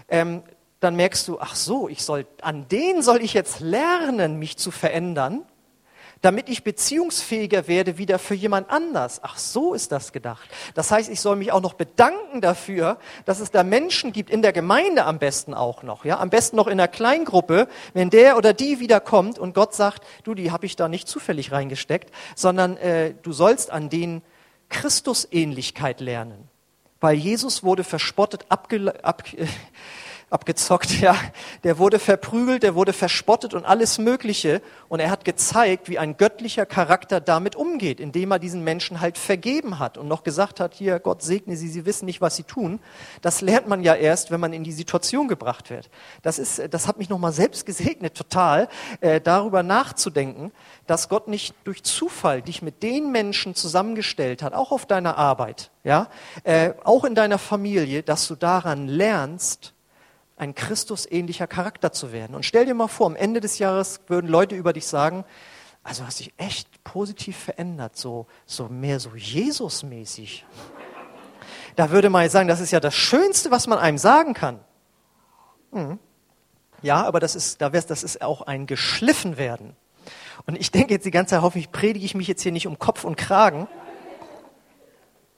[0.07, 0.43] Ähm,
[0.83, 4.71] dann merkst du, ach so, ich soll, an den soll ich jetzt lernen, mich zu
[4.71, 5.43] verändern,
[6.23, 9.19] damit ich beziehungsfähiger werde wieder für jemand anders.
[9.23, 10.49] Ach so ist das gedacht.
[10.73, 14.41] Das heißt, ich soll mich auch noch bedanken dafür, dass es da Menschen gibt, in
[14.41, 18.37] der Gemeinde am besten auch noch, ja, am besten noch in der Kleingruppe, wenn der
[18.37, 22.77] oder die wiederkommt und Gott sagt, du, die habe ich da nicht zufällig reingesteckt, sondern
[22.77, 24.21] äh, du sollst an denen
[24.69, 26.47] Christusähnlichkeit lernen.
[27.01, 29.23] Weil Jesus wurde verspottet, abge, ab,
[30.33, 31.15] abgezockt, ja.
[31.63, 34.61] Der wurde verprügelt, der wurde verspottet und alles Mögliche.
[34.89, 39.17] Und er hat gezeigt, wie ein göttlicher Charakter damit umgeht, indem er diesen Menschen halt
[39.17, 42.43] vergeben hat und noch gesagt hat, hier, Gott segne sie, sie wissen nicht, was sie
[42.43, 42.79] tun.
[43.21, 45.89] Das lernt man ja erst, wenn man in die Situation gebracht wird.
[46.23, 48.67] Das ist, das hat mich nochmal selbst gesegnet, total,
[49.01, 50.51] äh, darüber nachzudenken,
[50.87, 55.71] dass Gott nicht durch Zufall dich mit den Menschen zusammengestellt hat, auch auf deiner Arbeit,
[55.83, 56.09] ja,
[56.43, 59.73] äh, auch in deiner Familie, dass du daran lernst,
[60.35, 62.35] ein Christusähnlicher Charakter zu werden.
[62.35, 65.25] Und stell dir mal vor, am Ende des Jahres würden Leute über dich sagen,
[65.83, 70.45] also hast dich echt positiv verändert, so, so mehr so Jesus-mäßig.
[71.75, 74.59] Da würde man sagen, das ist ja das Schönste, was man einem sagen kann.
[75.71, 75.99] Hm.
[76.81, 79.75] Ja, aber das ist, da wär's, das ist auch ein geschliffen werden.
[80.45, 82.79] Und ich denke jetzt die ganze Zeit, hoffentlich predige ich mich jetzt hier nicht um
[82.79, 83.67] Kopf und Kragen.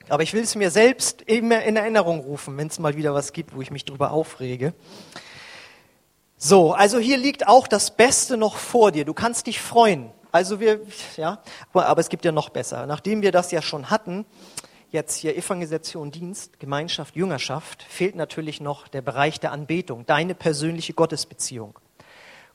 [0.09, 3.33] Aber ich will es mir selbst immer in Erinnerung rufen, wenn es mal wieder was
[3.33, 4.73] gibt, wo ich mich drüber aufrege.
[6.37, 9.05] So, also hier liegt auch das Beste noch vor dir.
[9.05, 10.11] Du kannst dich freuen.
[10.31, 10.81] Also wir,
[11.15, 11.41] ja,
[11.73, 12.85] aber es gibt ja noch besser.
[12.85, 14.25] Nachdem wir das ja schon hatten,
[14.91, 20.93] jetzt hier Evangelisation, Dienst, Gemeinschaft, Jüngerschaft, fehlt natürlich noch der Bereich der Anbetung, deine persönliche
[20.93, 21.79] Gottesbeziehung.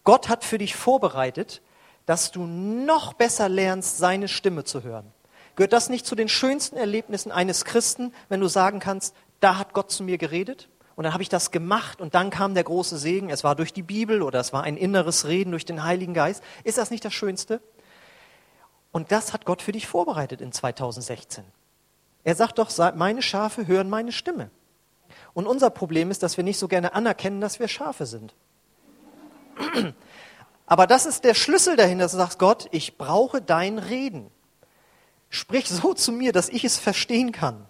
[0.04, 1.62] Gott hat für dich vorbereitet,
[2.06, 5.12] dass du noch besser lernst, seine Stimme zu hören.
[5.60, 9.74] Gehört das nicht zu den schönsten Erlebnissen eines Christen, wenn du sagen kannst, da hat
[9.74, 10.70] Gott zu mir geredet?
[10.96, 13.28] Und dann habe ich das gemacht und dann kam der große Segen.
[13.28, 16.42] Es war durch die Bibel oder es war ein inneres Reden durch den Heiligen Geist.
[16.64, 17.60] Ist das nicht das Schönste?
[18.90, 21.44] Und das hat Gott für dich vorbereitet in 2016.
[22.24, 24.50] Er sagt doch, meine Schafe hören meine Stimme.
[25.34, 28.32] Und unser Problem ist, dass wir nicht so gerne anerkennen, dass wir Schafe sind.
[30.66, 34.30] Aber das ist der Schlüssel dahinter, dass du sagst, Gott, ich brauche dein Reden.
[35.30, 37.64] Sprich so zu mir, dass ich es verstehen kann.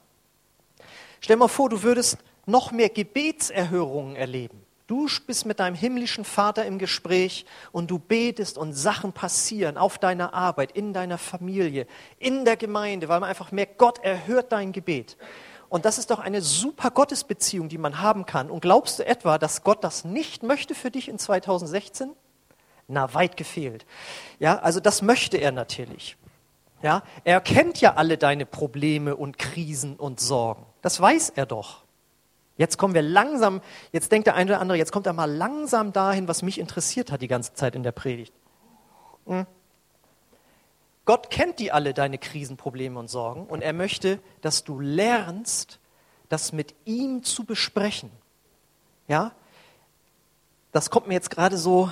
[1.21, 4.65] Stell mal vor, du würdest noch mehr Gebetserhörungen erleben.
[4.87, 9.99] Du bist mit deinem himmlischen Vater im Gespräch und du betest und Sachen passieren auf
[9.99, 11.87] deiner Arbeit, in deiner Familie,
[12.19, 15.17] in der Gemeinde, weil man einfach merkt, Gott erhört dein Gebet.
[15.69, 18.51] Und das ist doch eine super Gottesbeziehung, die man haben kann.
[18.51, 22.11] Und glaubst du etwa, dass Gott das nicht möchte für dich in 2016?
[22.89, 23.87] Na, weit gefehlt.
[24.41, 26.17] Ja, also das möchte er natürlich.
[26.83, 30.65] Ja, er kennt ja alle deine Probleme und Krisen und Sorgen.
[30.83, 31.83] Das weiß er doch.
[32.57, 33.63] Jetzt kommen wir langsam,
[33.93, 37.11] jetzt denkt der eine oder andere, jetzt kommt er mal langsam dahin, was mich interessiert
[37.11, 38.35] hat die ganze Zeit in der Predigt.
[39.27, 39.47] Hm.
[41.07, 45.81] Gott kennt die alle, deine Krisen, Probleme und Sorgen, und er möchte, dass du lernst,
[46.29, 48.11] das mit ihm zu besprechen.
[49.09, 49.33] Ja?
[50.73, 51.91] Das kommt mir jetzt gerade so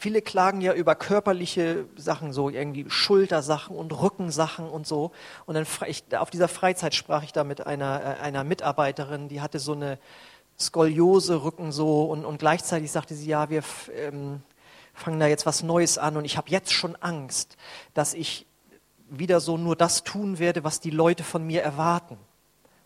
[0.00, 5.12] Viele klagen ja über körperliche Sachen, so irgendwie Schultersachen und Rückensachen und so.
[5.44, 9.42] Und dann ich, auf dieser Freizeit sprach ich da mit einer, äh, einer Mitarbeiterin, die
[9.42, 9.98] hatte so eine
[10.58, 13.62] Skoliose Rücken so und, und gleichzeitig sagte sie, ja, wir
[13.94, 14.40] ähm,
[14.94, 17.58] fangen da jetzt was Neues an und ich habe jetzt schon Angst,
[17.92, 18.46] dass ich
[19.10, 22.16] wieder so nur das tun werde, was die Leute von mir erwarten.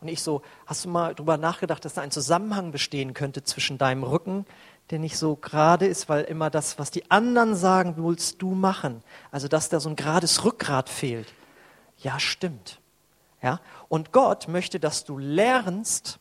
[0.01, 3.79] Und ich so, hast du mal drüber nachgedacht, dass da ein Zusammenhang bestehen könnte zwischen
[3.79, 4.47] deinem Rücken,
[4.91, 9.03] der nicht so gerade ist, weil immer das, was die anderen sagen, willst du machen.
[9.31, 11.33] Also dass da so ein gerades Rückgrat fehlt.
[11.99, 12.81] Ja, stimmt.
[13.43, 13.61] Ja?
[13.89, 16.19] Und Gott möchte, dass du lernst,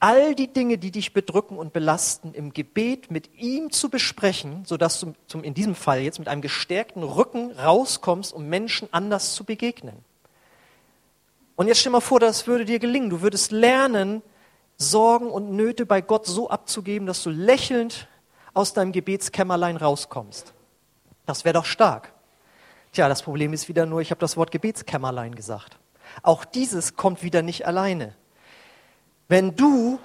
[0.00, 5.00] all die Dinge, die dich bedrücken und belasten, im Gebet mit ihm zu besprechen, sodass
[5.00, 9.44] du zum, in diesem Fall jetzt mit einem gestärkten Rücken rauskommst, um Menschen anders zu
[9.44, 9.96] begegnen.
[11.56, 13.10] Und jetzt stell mal vor, das würde dir gelingen.
[13.10, 14.22] Du würdest lernen,
[14.78, 18.06] Sorgen und Nöte bei Gott so abzugeben, dass du lächelnd
[18.54, 20.54] aus deinem Gebetskämmerlein rauskommst.
[21.26, 22.12] Das wäre doch stark.
[22.92, 25.78] Tja, das Problem ist wieder nur, ich habe das Wort Gebetskämmerlein gesagt.
[26.22, 28.14] Auch dieses kommt wieder nicht alleine.
[29.26, 29.98] Wenn du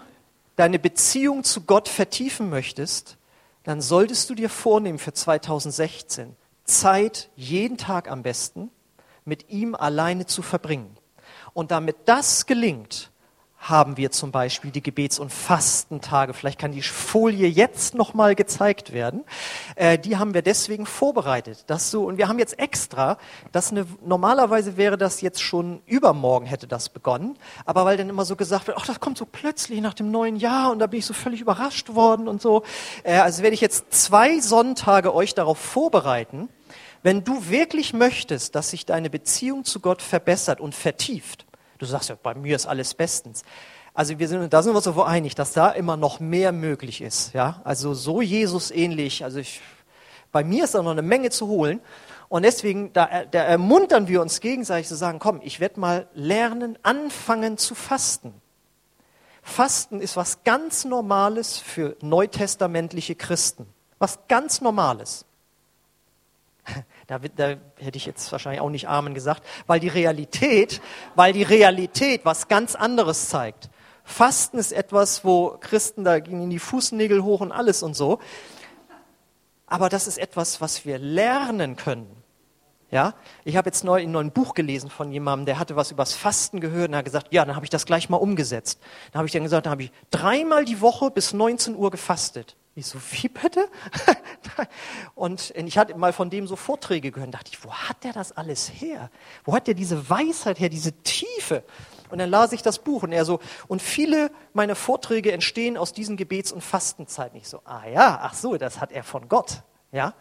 [0.55, 3.17] deine Beziehung zu Gott vertiefen möchtest,
[3.63, 8.69] dann solltest du dir vornehmen für 2016, Zeit jeden Tag am besten
[9.23, 10.97] mit ihm alleine zu verbringen.
[11.53, 13.12] Und damit das gelingt,
[13.63, 16.34] haben wir zum Beispiel die Gebets- und Fastentage.
[16.34, 19.23] Vielleicht kann die Folie jetzt nochmal gezeigt werden.
[19.76, 21.63] Äh, die haben wir deswegen vorbereitet.
[21.67, 23.17] Dass so, und wir haben jetzt extra,
[23.54, 27.38] dass eine, normalerweise wäre das jetzt schon übermorgen hätte das begonnen.
[27.65, 30.36] Aber weil dann immer so gesagt wird, ach, das kommt so plötzlich nach dem neuen
[30.36, 32.63] Jahr und da bin ich so völlig überrascht worden und so.
[33.04, 36.49] Äh, also werde ich jetzt zwei Sonntage euch darauf vorbereiten,
[37.02, 41.45] wenn du wirklich möchtest, dass sich deine Beziehung zu Gott verbessert und vertieft,
[41.83, 43.43] Du sagst ja, bei mir ist alles bestens.
[43.93, 47.01] Also wir sind, da sind wir uns so einig, dass da immer noch mehr möglich
[47.01, 47.33] ist.
[47.33, 47.59] Ja?
[47.65, 49.23] Also so Jesus ähnlich.
[49.25, 49.59] Also ich,
[50.31, 51.81] bei mir ist da noch eine Menge zu holen.
[52.29, 56.79] Und deswegen, da, da ermuntern wir uns gegenseitig zu sagen, komm, ich werde mal lernen,
[56.83, 58.33] anfangen zu fasten.
[59.41, 63.67] Fasten ist was ganz Normales für neutestamentliche Christen.
[63.99, 65.25] Was ganz Normales.
[67.08, 70.82] Da, da, hätte ich jetzt wahrscheinlich auch nicht Amen gesagt, weil die Realität,
[71.15, 73.69] weil die Realität was ganz anderes zeigt.
[74.06, 78.19] Fasten ist etwas, wo Christen, da gehen die Fußnägel hoch und alles und so.
[79.67, 82.23] Aber das ist etwas, was wir lernen können.
[82.91, 86.13] Ja, ich habe jetzt neu in ein Buch gelesen von jemandem, der hatte was übers
[86.13, 88.80] Fasten gehört und hat gesagt, ja, dann habe ich das gleich mal umgesetzt.
[89.12, 92.56] Dann habe ich dann gesagt, dann habe ich dreimal die Woche bis 19 Uhr gefastet.
[92.75, 93.69] Ich so, wie bitte?
[95.15, 98.31] und ich hatte mal von dem so Vorträge gehört, dachte ich, wo hat der das
[98.31, 99.12] alles her?
[99.43, 101.63] Wo hat der diese Weisheit her, diese Tiefe?
[102.09, 105.93] Und dann las ich das Buch und er so, und viele meiner Vorträge entstehen aus
[105.93, 107.38] diesen Gebets- und Fastenzeiten.
[107.39, 109.62] Ich so, ah ja, ach so, das hat er von Gott.
[109.91, 110.15] Ja,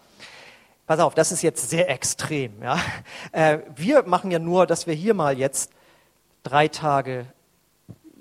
[0.87, 2.61] Pass auf, das ist jetzt sehr extrem.
[2.61, 2.79] Ja?
[3.31, 5.71] Äh, wir machen ja nur, dass wir hier mal jetzt
[6.43, 7.27] drei Tage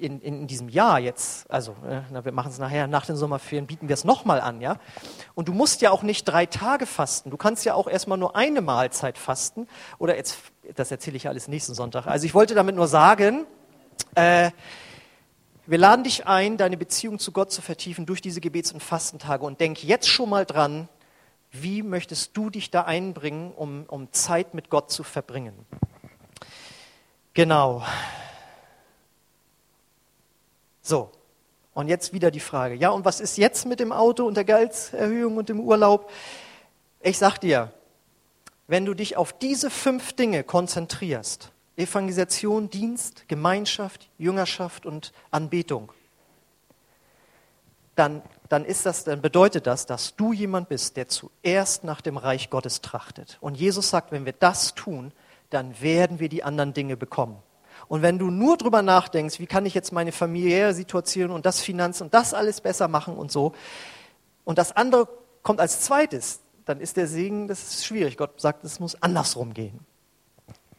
[0.01, 3.87] in, in, diesem Jahr jetzt, also äh, wir machen es nachher nach den Sommerferien, bieten
[3.87, 4.77] wir es nochmal an, ja.
[5.35, 7.29] Und du musst ja auch nicht drei Tage fasten.
[7.29, 9.67] Du kannst ja auch erstmal nur eine Mahlzeit fasten.
[9.99, 10.39] Oder jetzt,
[10.75, 12.07] das erzähle ich ja alles nächsten Sonntag.
[12.07, 13.45] Also ich wollte damit nur sagen,
[14.15, 14.51] äh,
[15.67, 19.45] wir laden dich ein, deine Beziehung zu Gott zu vertiefen durch diese Gebets- und Fastentage
[19.45, 20.89] und denk jetzt schon mal dran,
[21.51, 25.53] wie möchtest du dich da einbringen, um, um Zeit mit Gott zu verbringen?
[27.33, 27.83] Genau.
[30.81, 31.11] So,
[31.73, 32.75] und jetzt wieder die Frage.
[32.75, 36.11] Ja, und was ist jetzt mit dem Auto und der Gehaltserhöhung und dem Urlaub?
[37.01, 37.71] Ich sag dir,
[38.67, 45.91] wenn du dich auf diese fünf Dinge konzentrierst, Evangelisation, Dienst, Gemeinschaft, Jüngerschaft und Anbetung,
[47.95, 52.17] dann dann, ist das, dann bedeutet das, dass du jemand bist, der zuerst nach dem
[52.17, 53.37] Reich Gottes trachtet.
[53.39, 55.13] Und Jesus sagt, wenn wir das tun,
[55.49, 57.37] dann werden wir die anderen Dinge bekommen.
[57.91, 61.59] Und wenn du nur drüber nachdenkst, wie kann ich jetzt meine familiäre Situation und das
[61.59, 63.51] Finanz und das alles besser machen und so,
[64.45, 65.09] und das andere
[65.43, 68.15] kommt als zweites, dann ist der Segen, das ist schwierig.
[68.15, 69.81] Gott sagt, es muss andersrum gehen.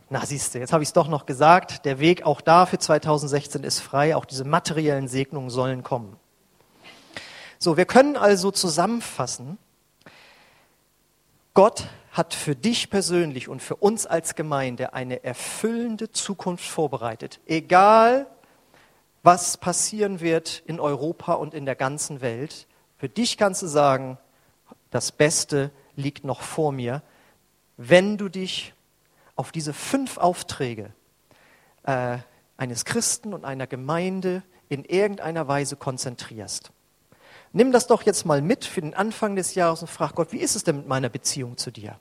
[0.08, 1.84] Na, siehst du, jetzt habe ich es doch noch gesagt.
[1.84, 4.16] Der Weg auch da für 2016 ist frei.
[4.16, 6.16] Auch diese materiellen Segnungen sollen kommen.
[7.58, 9.58] So, wir können also zusammenfassen,
[11.52, 17.40] Gott hat für dich persönlich und für uns als Gemeinde eine erfüllende Zukunft vorbereitet.
[17.46, 18.26] Egal,
[19.22, 22.66] was passieren wird in Europa und in der ganzen Welt,
[22.98, 24.18] für dich kannst du sagen,
[24.90, 27.02] das Beste liegt noch vor mir,
[27.78, 28.74] wenn du dich
[29.34, 30.92] auf diese fünf Aufträge
[31.84, 32.18] äh,
[32.58, 36.72] eines Christen und einer Gemeinde in irgendeiner Weise konzentrierst.
[37.52, 40.38] Nimm das doch jetzt mal mit für den Anfang des Jahres und frag Gott, wie
[40.38, 41.96] ist es denn mit meiner Beziehung zu dir?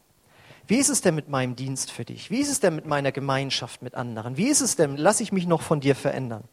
[0.67, 2.31] Wie ist es denn mit meinem Dienst für dich?
[2.31, 4.37] Wie ist es denn mit meiner Gemeinschaft mit anderen?
[4.37, 6.43] Wie ist es denn, lass ich mich noch von dir verändern?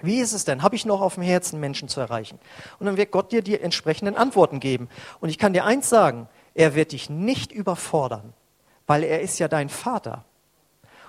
[0.00, 0.62] Wie ist es denn?
[0.62, 2.38] Habe ich noch auf dem Herzen, Menschen zu erreichen?
[2.78, 4.88] Und dann wird Gott dir die entsprechenden Antworten geben.
[5.18, 8.32] Und ich kann dir eins sagen, er wird dich nicht überfordern,
[8.86, 10.24] weil er ist ja dein Vater.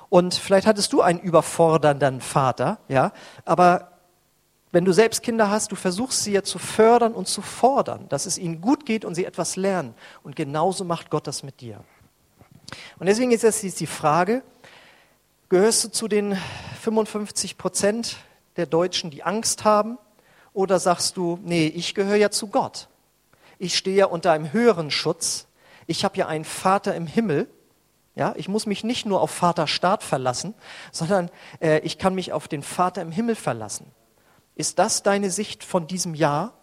[0.09, 3.11] Und vielleicht hattest du einen überfordernden Vater, ja,
[3.45, 3.98] aber
[4.71, 8.25] wenn du selbst Kinder hast, du versuchst sie ja zu fördern und zu fordern, dass
[8.25, 9.95] es ihnen gut geht und sie etwas lernen.
[10.23, 11.83] Und genauso macht Gott das mit dir.
[12.99, 14.43] Und deswegen ist jetzt die Frage,
[15.49, 16.37] Gehörst du zu den
[16.79, 18.17] 55 Prozent
[18.55, 19.97] der Deutschen, die Angst haben?
[20.53, 22.87] Oder sagst du, nee, ich gehöre ja zu Gott.
[23.57, 25.47] Ich stehe ja unter einem höheren Schutz.
[25.87, 27.49] Ich habe ja einen Vater im Himmel.
[28.13, 30.53] Ja, ich muss mich nicht nur auf Vater Staat verlassen,
[30.91, 33.87] sondern äh, ich kann mich auf den Vater im Himmel verlassen.
[34.59, 36.53] Ist das deine Sicht von diesem Jahr?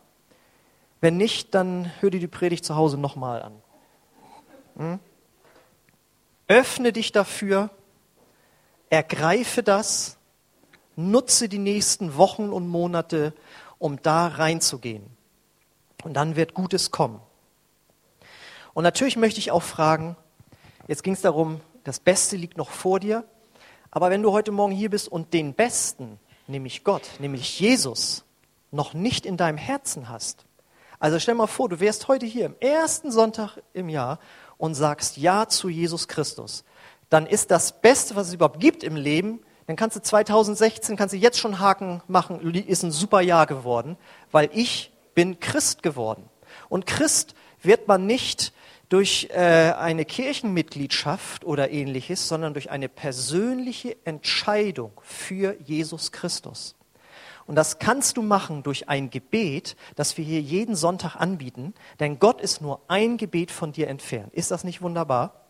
[1.00, 3.62] Wenn nicht, dann hör dir die Predigt zu Hause nochmal an.
[4.76, 4.98] Hm?
[6.46, 7.70] Öffne dich dafür,
[8.90, 10.18] ergreife das,
[10.94, 13.32] nutze die nächsten Wochen und Monate,
[13.78, 15.06] um da reinzugehen.
[16.04, 17.22] Und dann wird Gutes kommen.
[18.74, 20.16] Und natürlich möchte ich auch fragen,
[20.86, 23.24] jetzt ging es darum, das Beste liegt noch vor dir,
[23.90, 28.24] aber wenn du heute Morgen hier bist und den Besten, nämlich Gott, nämlich Jesus,
[28.70, 30.46] noch nicht in deinem Herzen hast,
[30.98, 34.18] also stell mal vor, du wärst heute hier im ersten Sonntag im Jahr
[34.56, 36.64] und sagst Ja zu Jesus Christus,
[37.10, 41.12] dann ist das Beste, was es überhaupt gibt im Leben, dann kannst du 2016, kannst
[41.12, 43.96] du jetzt schon Haken machen, ist ein super Jahr geworden,
[44.30, 46.28] weil ich bin Christ geworden.
[46.68, 48.52] Und Christ wird man nicht
[48.88, 56.76] durch äh, eine Kirchenmitgliedschaft oder ähnliches, sondern durch eine persönliche Entscheidung für Jesus Christus.
[57.46, 62.18] Und das kannst du machen durch ein Gebet, das wir hier jeden Sonntag anbieten, denn
[62.18, 64.34] Gott ist nur ein Gebet von dir entfernt.
[64.34, 65.46] Ist das nicht wunderbar?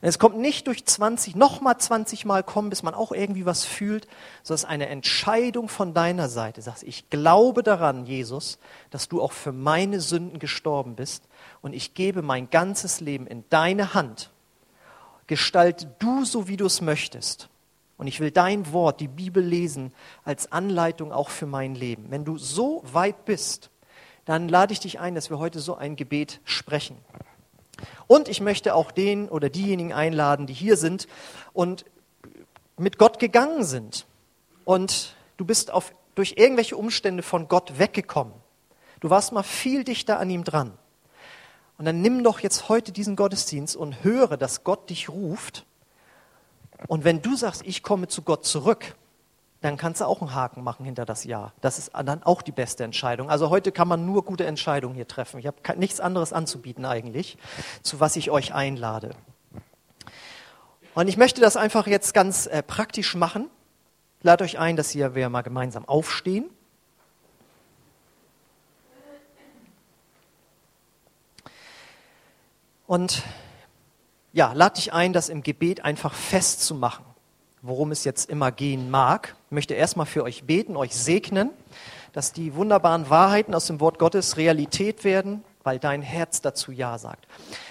[0.00, 3.64] Und es kommt nicht durch 20, nochmal 20 Mal kommen, bis man auch irgendwie was
[3.64, 4.06] fühlt,
[4.42, 6.62] sondern es ist eine Entscheidung von deiner Seite.
[6.62, 8.58] Sagst, ich glaube daran, Jesus,
[8.90, 11.28] dass du auch für meine Sünden gestorben bist
[11.62, 14.30] und ich gebe mein ganzes Leben in deine Hand.
[15.28, 17.48] Gestalte du so, wie du es möchtest.
[17.96, 19.92] Und ich will dein Wort, die Bibel lesen,
[20.24, 22.06] als Anleitung auch für mein Leben.
[22.10, 23.70] Wenn du so weit bist,
[24.24, 26.98] dann lade ich dich ein, dass wir heute so ein Gebet sprechen.
[28.08, 31.06] Und ich möchte auch den oder diejenigen einladen, die hier sind
[31.52, 31.84] und
[32.76, 34.06] mit Gott gegangen sind.
[34.64, 38.34] Und du bist auf, durch irgendwelche Umstände von Gott weggekommen.
[39.00, 40.76] Du warst mal viel dichter an ihm dran.
[41.82, 45.66] Und dann nimm doch jetzt heute diesen Gottesdienst und höre, dass Gott dich ruft
[46.86, 48.94] und wenn du sagst, ich komme zu Gott zurück,
[49.62, 51.52] dann kannst du auch einen Haken machen hinter das Ja.
[51.60, 53.28] Das ist dann auch die beste Entscheidung.
[53.28, 55.40] Also heute kann man nur gute Entscheidungen hier treffen.
[55.40, 57.36] Ich habe nichts anderes anzubieten eigentlich,
[57.82, 59.16] zu was ich euch einlade.
[60.94, 63.50] Und ich möchte das einfach jetzt ganz äh, praktisch machen.
[64.22, 66.48] Lade euch ein, dass wir mal gemeinsam aufstehen.
[72.92, 73.22] Und
[74.34, 77.06] ja, lade dich ein, das im Gebet einfach festzumachen,
[77.62, 79.34] worum es jetzt immer gehen mag.
[79.46, 81.48] Ich möchte erstmal für euch beten, euch segnen,
[82.12, 86.98] dass die wunderbaren Wahrheiten aus dem Wort Gottes Realität werden, weil dein Herz dazu Ja
[86.98, 87.26] sagt.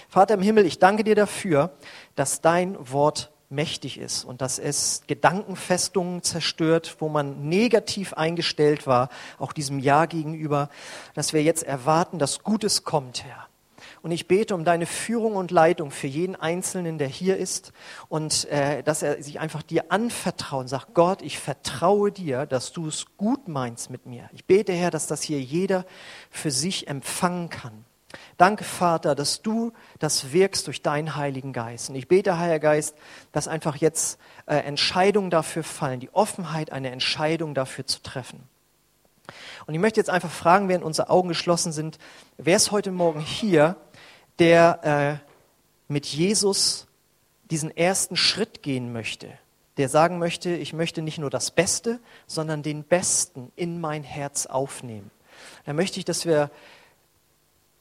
[0.08, 1.70] Vater im Himmel, ich danke dir dafür,
[2.16, 9.08] dass dein Wort mächtig ist und dass es Gedankenfestungen zerstört, wo man negativ eingestellt war,
[9.38, 10.68] auch diesem Ja gegenüber,
[11.14, 13.46] dass wir jetzt erwarten, dass Gutes kommt, Herr
[14.02, 17.72] und ich bete um deine Führung und Leitung für jeden Einzelnen, der hier ist.
[18.08, 22.72] Und äh, dass er sich einfach dir anvertraut und sagt, Gott, ich vertraue dir, dass
[22.72, 24.28] du es gut meinst mit mir.
[24.32, 25.86] Ich bete, Herr, dass das hier jeder
[26.30, 27.84] für sich empfangen kann.
[28.36, 31.88] Danke, Vater, dass du das wirkst durch deinen Heiligen Geist.
[31.88, 32.96] Und ich bete, Heiliger Geist,
[33.30, 38.48] dass einfach jetzt äh, Entscheidungen dafür fallen, die Offenheit, eine Entscheidung dafür zu treffen.
[39.66, 41.98] Und ich möchte jetzt einfach fragen, während unsere Augen geschlossen sind,
[42.36, 43.76] wer ist heute Morgen hier,
[44.42, 46.88] der äh, mit Jesus
[47.48, 49.28] diesen ersten Schritt gehen möchte,
[49.76, 54.46] der sagen möchte, ich möchte nicht nur das Beste, sondern den Besten in mein Herz
[54.46, 55.12] aufnehmen.
[55.64, 56.50] Da möchte ich, dass wir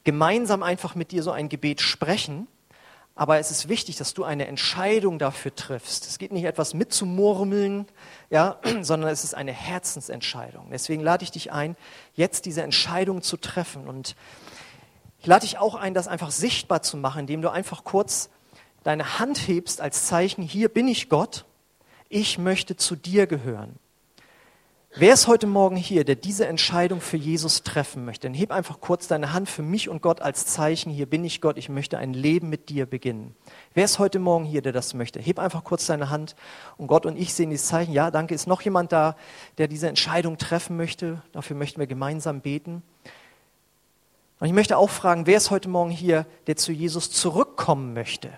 [0.04, 2.48] gemeinsam einfach mit dir so ein Gebet sprechen.
[3.16, 6.06] Aber es ist wichtig, dass du eine Entscheidung dafür triffst.
[6.06, 7.88] Es geht nicht etwas mitzumurmeln,
[8.30, 10.68] ja, sondern es ist eine Herzensentscheidung.
[10.70, 11.76] Deswegen lade ich dich ein,
[12.14, 13.88] jetzt diese Entscheidung zu treffen.
[13.88, 14.16] Und
[15.22, 18.32] ich lade dich auch ein, das einfach sichtbar zu machen, indem du einfach kurz
[18.84, 21.46] deine Hand hebst als Zeichen, hier bin ich Gott,
[22.10, 23.76] ich möchte zu dir gehören.
[24.96, 28.28] Wer ist heute Morgen hier, der diese Entscheidung für Jesus treffen möchte?
[28.28, 31.40] Dann heb einfach kurz deine Hand für mich und Gott als Zeichen, hier bin ich
[31.40, 33.36] Gott, ich möchte ein Leben mit dir beginnen.
[33.76, 35.22] Wer ist heute Morgen hier, der das möchte?
[35.22, 36.36] Heb einfach kurz deine Hand
[36.78, 37.94] und Gott und ich sehen dieses Zeichen.
[37.94, 38.34] Ja, danke.
[38.34, 39.16] Ist noch jemand da,
[39.60, 41.22] der diese Entscheidung treffen möchte?
[41.32, 42.82] Dafür möchten wir gemeinsam beten.
[44.42, 48.32] Und ich möchte auch fragen, wer ist heute Morgen hier, der zu Jesus zurückkommen möchte,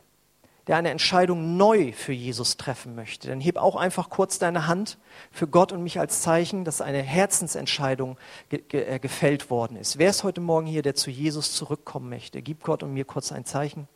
[0.67, 3.29] der eine Entscheidung neu für Jesus treffen möchte?
[3.29, 4.97] Dann heb auch einfach kurz deine Hand
[5.31, 8.17] für Gott und mich als Zeichen, dass eine Herzensentscheidung
[8.49, 9.97] ge ge äh, gefällt worden ist.
[9.97, 12.41] Wer ist heute Morgen hier, der zu Jesus zurückkommen möchte?
[12.41, 13.87] Gib Gott und mir kurz ein Zeichen.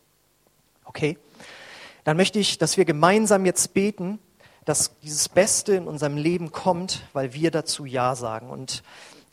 [0.86, 1.18] Okay.
[2.05, 4.20] Dann möchte ich, dass wir gemeinsam jetzt beten,
[4.64, 8.49] dass dieses Beste in unserem Leben kommt, weil wir dazu Ja sagen.
[8.49, 8.82] Und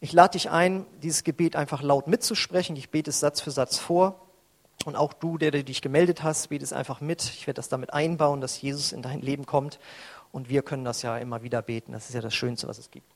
[0.05, 2.77] ich lade dich ein, dieses Gebet einfach laut mitzusprechen.
[2.77, 4.21] Ich bete es Satz für Satz vor.
[4.85, 7.25] Und auch du, der, der dich gemeldet hast, bete es einfach mit.
[7.25, 9.79] Ich werde das damit einbauen, dass Jesus in dein Leben kommt.
[10.31, 11.93] Und wir können das ja immer wieder beten.
[11.93, 13.11] Das ist ja das Schönste, was es gibt.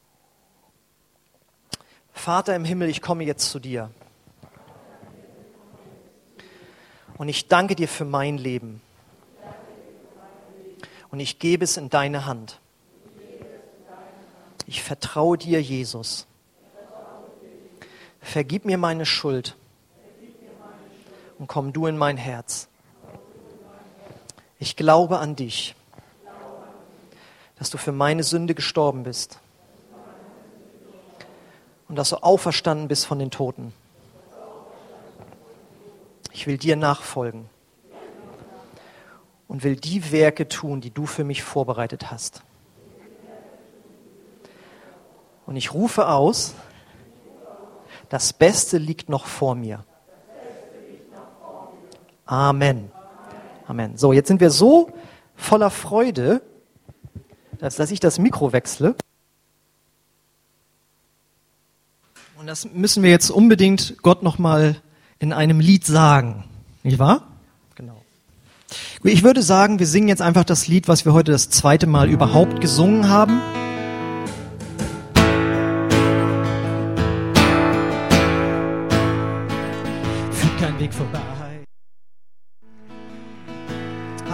[2.15, 3.91] Vater im Himmel, ich komme jetzt zu dir.
[7.19, 8.81] Und ich danke dir für mein Leben.
[11.11, 12.61] Und ich gebe es in deine Hand.
[14.67, 16.28] Ich vertraue dir, Jesus.
[18.29, 19.57] Vergib mir meine Schuld
[21.39, 22.69] und komm du in mein Herz.
[24.59, 25.75] Ich glaube an dich,
[27.59, 29.39] dass du für meine Sünde gestorben bist
[31.89, 33.73] und dass du auferstanden bist von den Toten.
[36.31, 37.49] Ich will dir nachfolgen
[39.49, 42.43] und will die Werke tun, die du für mich vorbereitet hast.
[45.47, 46.55] Und ich rufe aus,
[48.09, 49.85] das Beste liegt noch vor mir.
[52.27, 52.91] Amen.
[53.67, 53.97] Amen.
[53.97, 54.91] So, jetzt sind wir so
[55.35, 56.43] voller Freude,
[57.59, 58.95] dass, dass ich das Mikro wechsle.
[62.39, 64.77] Und das müssen wir jetzt unbedingt Gott nochmal
[65.19, 66.45] in einem Lied sagen.
[66.83, 67.27] Nicht wahr?
[67.75, 68.01] Genau.
[69.03, 72.09] Ich würde sagen, wir singen jetzt einfach das Lied, was wir heute das zweite Mal
[72.09, 73.41] überhaupt gesungen haben.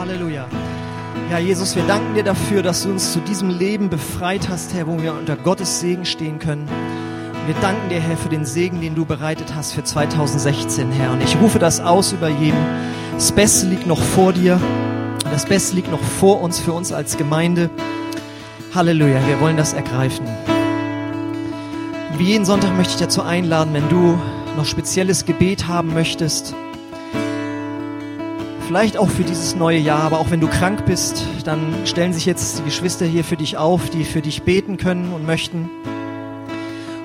[0.05, 0.47] Halleluja.
[1.31, 4.87] Ja, Jesus, wir danken dir dafür, dass du uns zu diesem Leben befreit hast, Herr,
[4.87, 6.69] wo wir unter Gottes Segen stehen können.
[7.47, 11.11] Wir danken dir, Herr, für den Segen, den du bereitet hast für 2016, Herr.
[11.11, 12.59] Und ich rufe das aus über jeden.
[13.15, 14.61] Das Beste liegt noch vor dir.
[15.31, 17.71] Das Beste liegt noch vor uns, für uns als Gemeinde.
[18.75, 20.27] Halleluja, wir wollen das ergreifen.
[22.19, 24.19] Wie jeden Sonntag möchte ich dazu einladen, wenn du
[24.55, 26.55] noch spezielles Gebet haben möchtest,
[28.67, 32.25] Vielleicht auch für dieses neue Jahr, aber auch wenn du krank bist, dann stellen sich
[32.25, 35.69] jetzt die Geschwister hier für dich auf, die für dich beten können und möchten.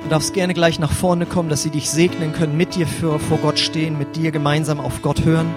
[0.04, 3.20] Du darfst gerne gleich nach vorne kommen, dass sie dich segnen können, mit dir für,
[3.20, 5.54] vor Gott stehen, mit dir gemeinsam auf Gott hören.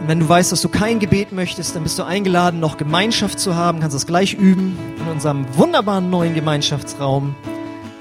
[0.00, 3.38] Und wenn du weißt, dass du kein Gebet möchtest, dann bist du eingeladen, noch Gemeinschaft
[3.38, 7.34] zu haben, kannst das gleich üben in unserem wunderbaren neuen Gemeinschaftsraum.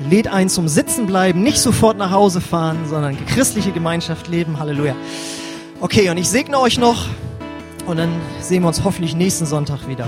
[0.10, 4.60] Lädt ein zum Sitzen bleiben, nicht sofort nach Hause fahren, sondern christliche Gemeinschaft leben.
[4.60, 4.96] Halleluja.
[5.84, 7.10] Okay, und ich segne euch noch
[7.88, 8.10] und dann
[8.40, 10.08] sehen wir uns hoffentlich nächsten Sonntag wieder.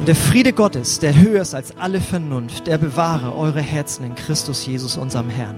[0.00, 4.16] Und der Friede Gottes, der höher ist als alle Vernunft, der bewahre eure Herzen in
[4.16, 5.54] Christus Jesus, unserem Herrn.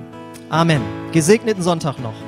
[0.51, 0.83] Amen.
[1.13, 2.28] Gesegneten Sonntag noch.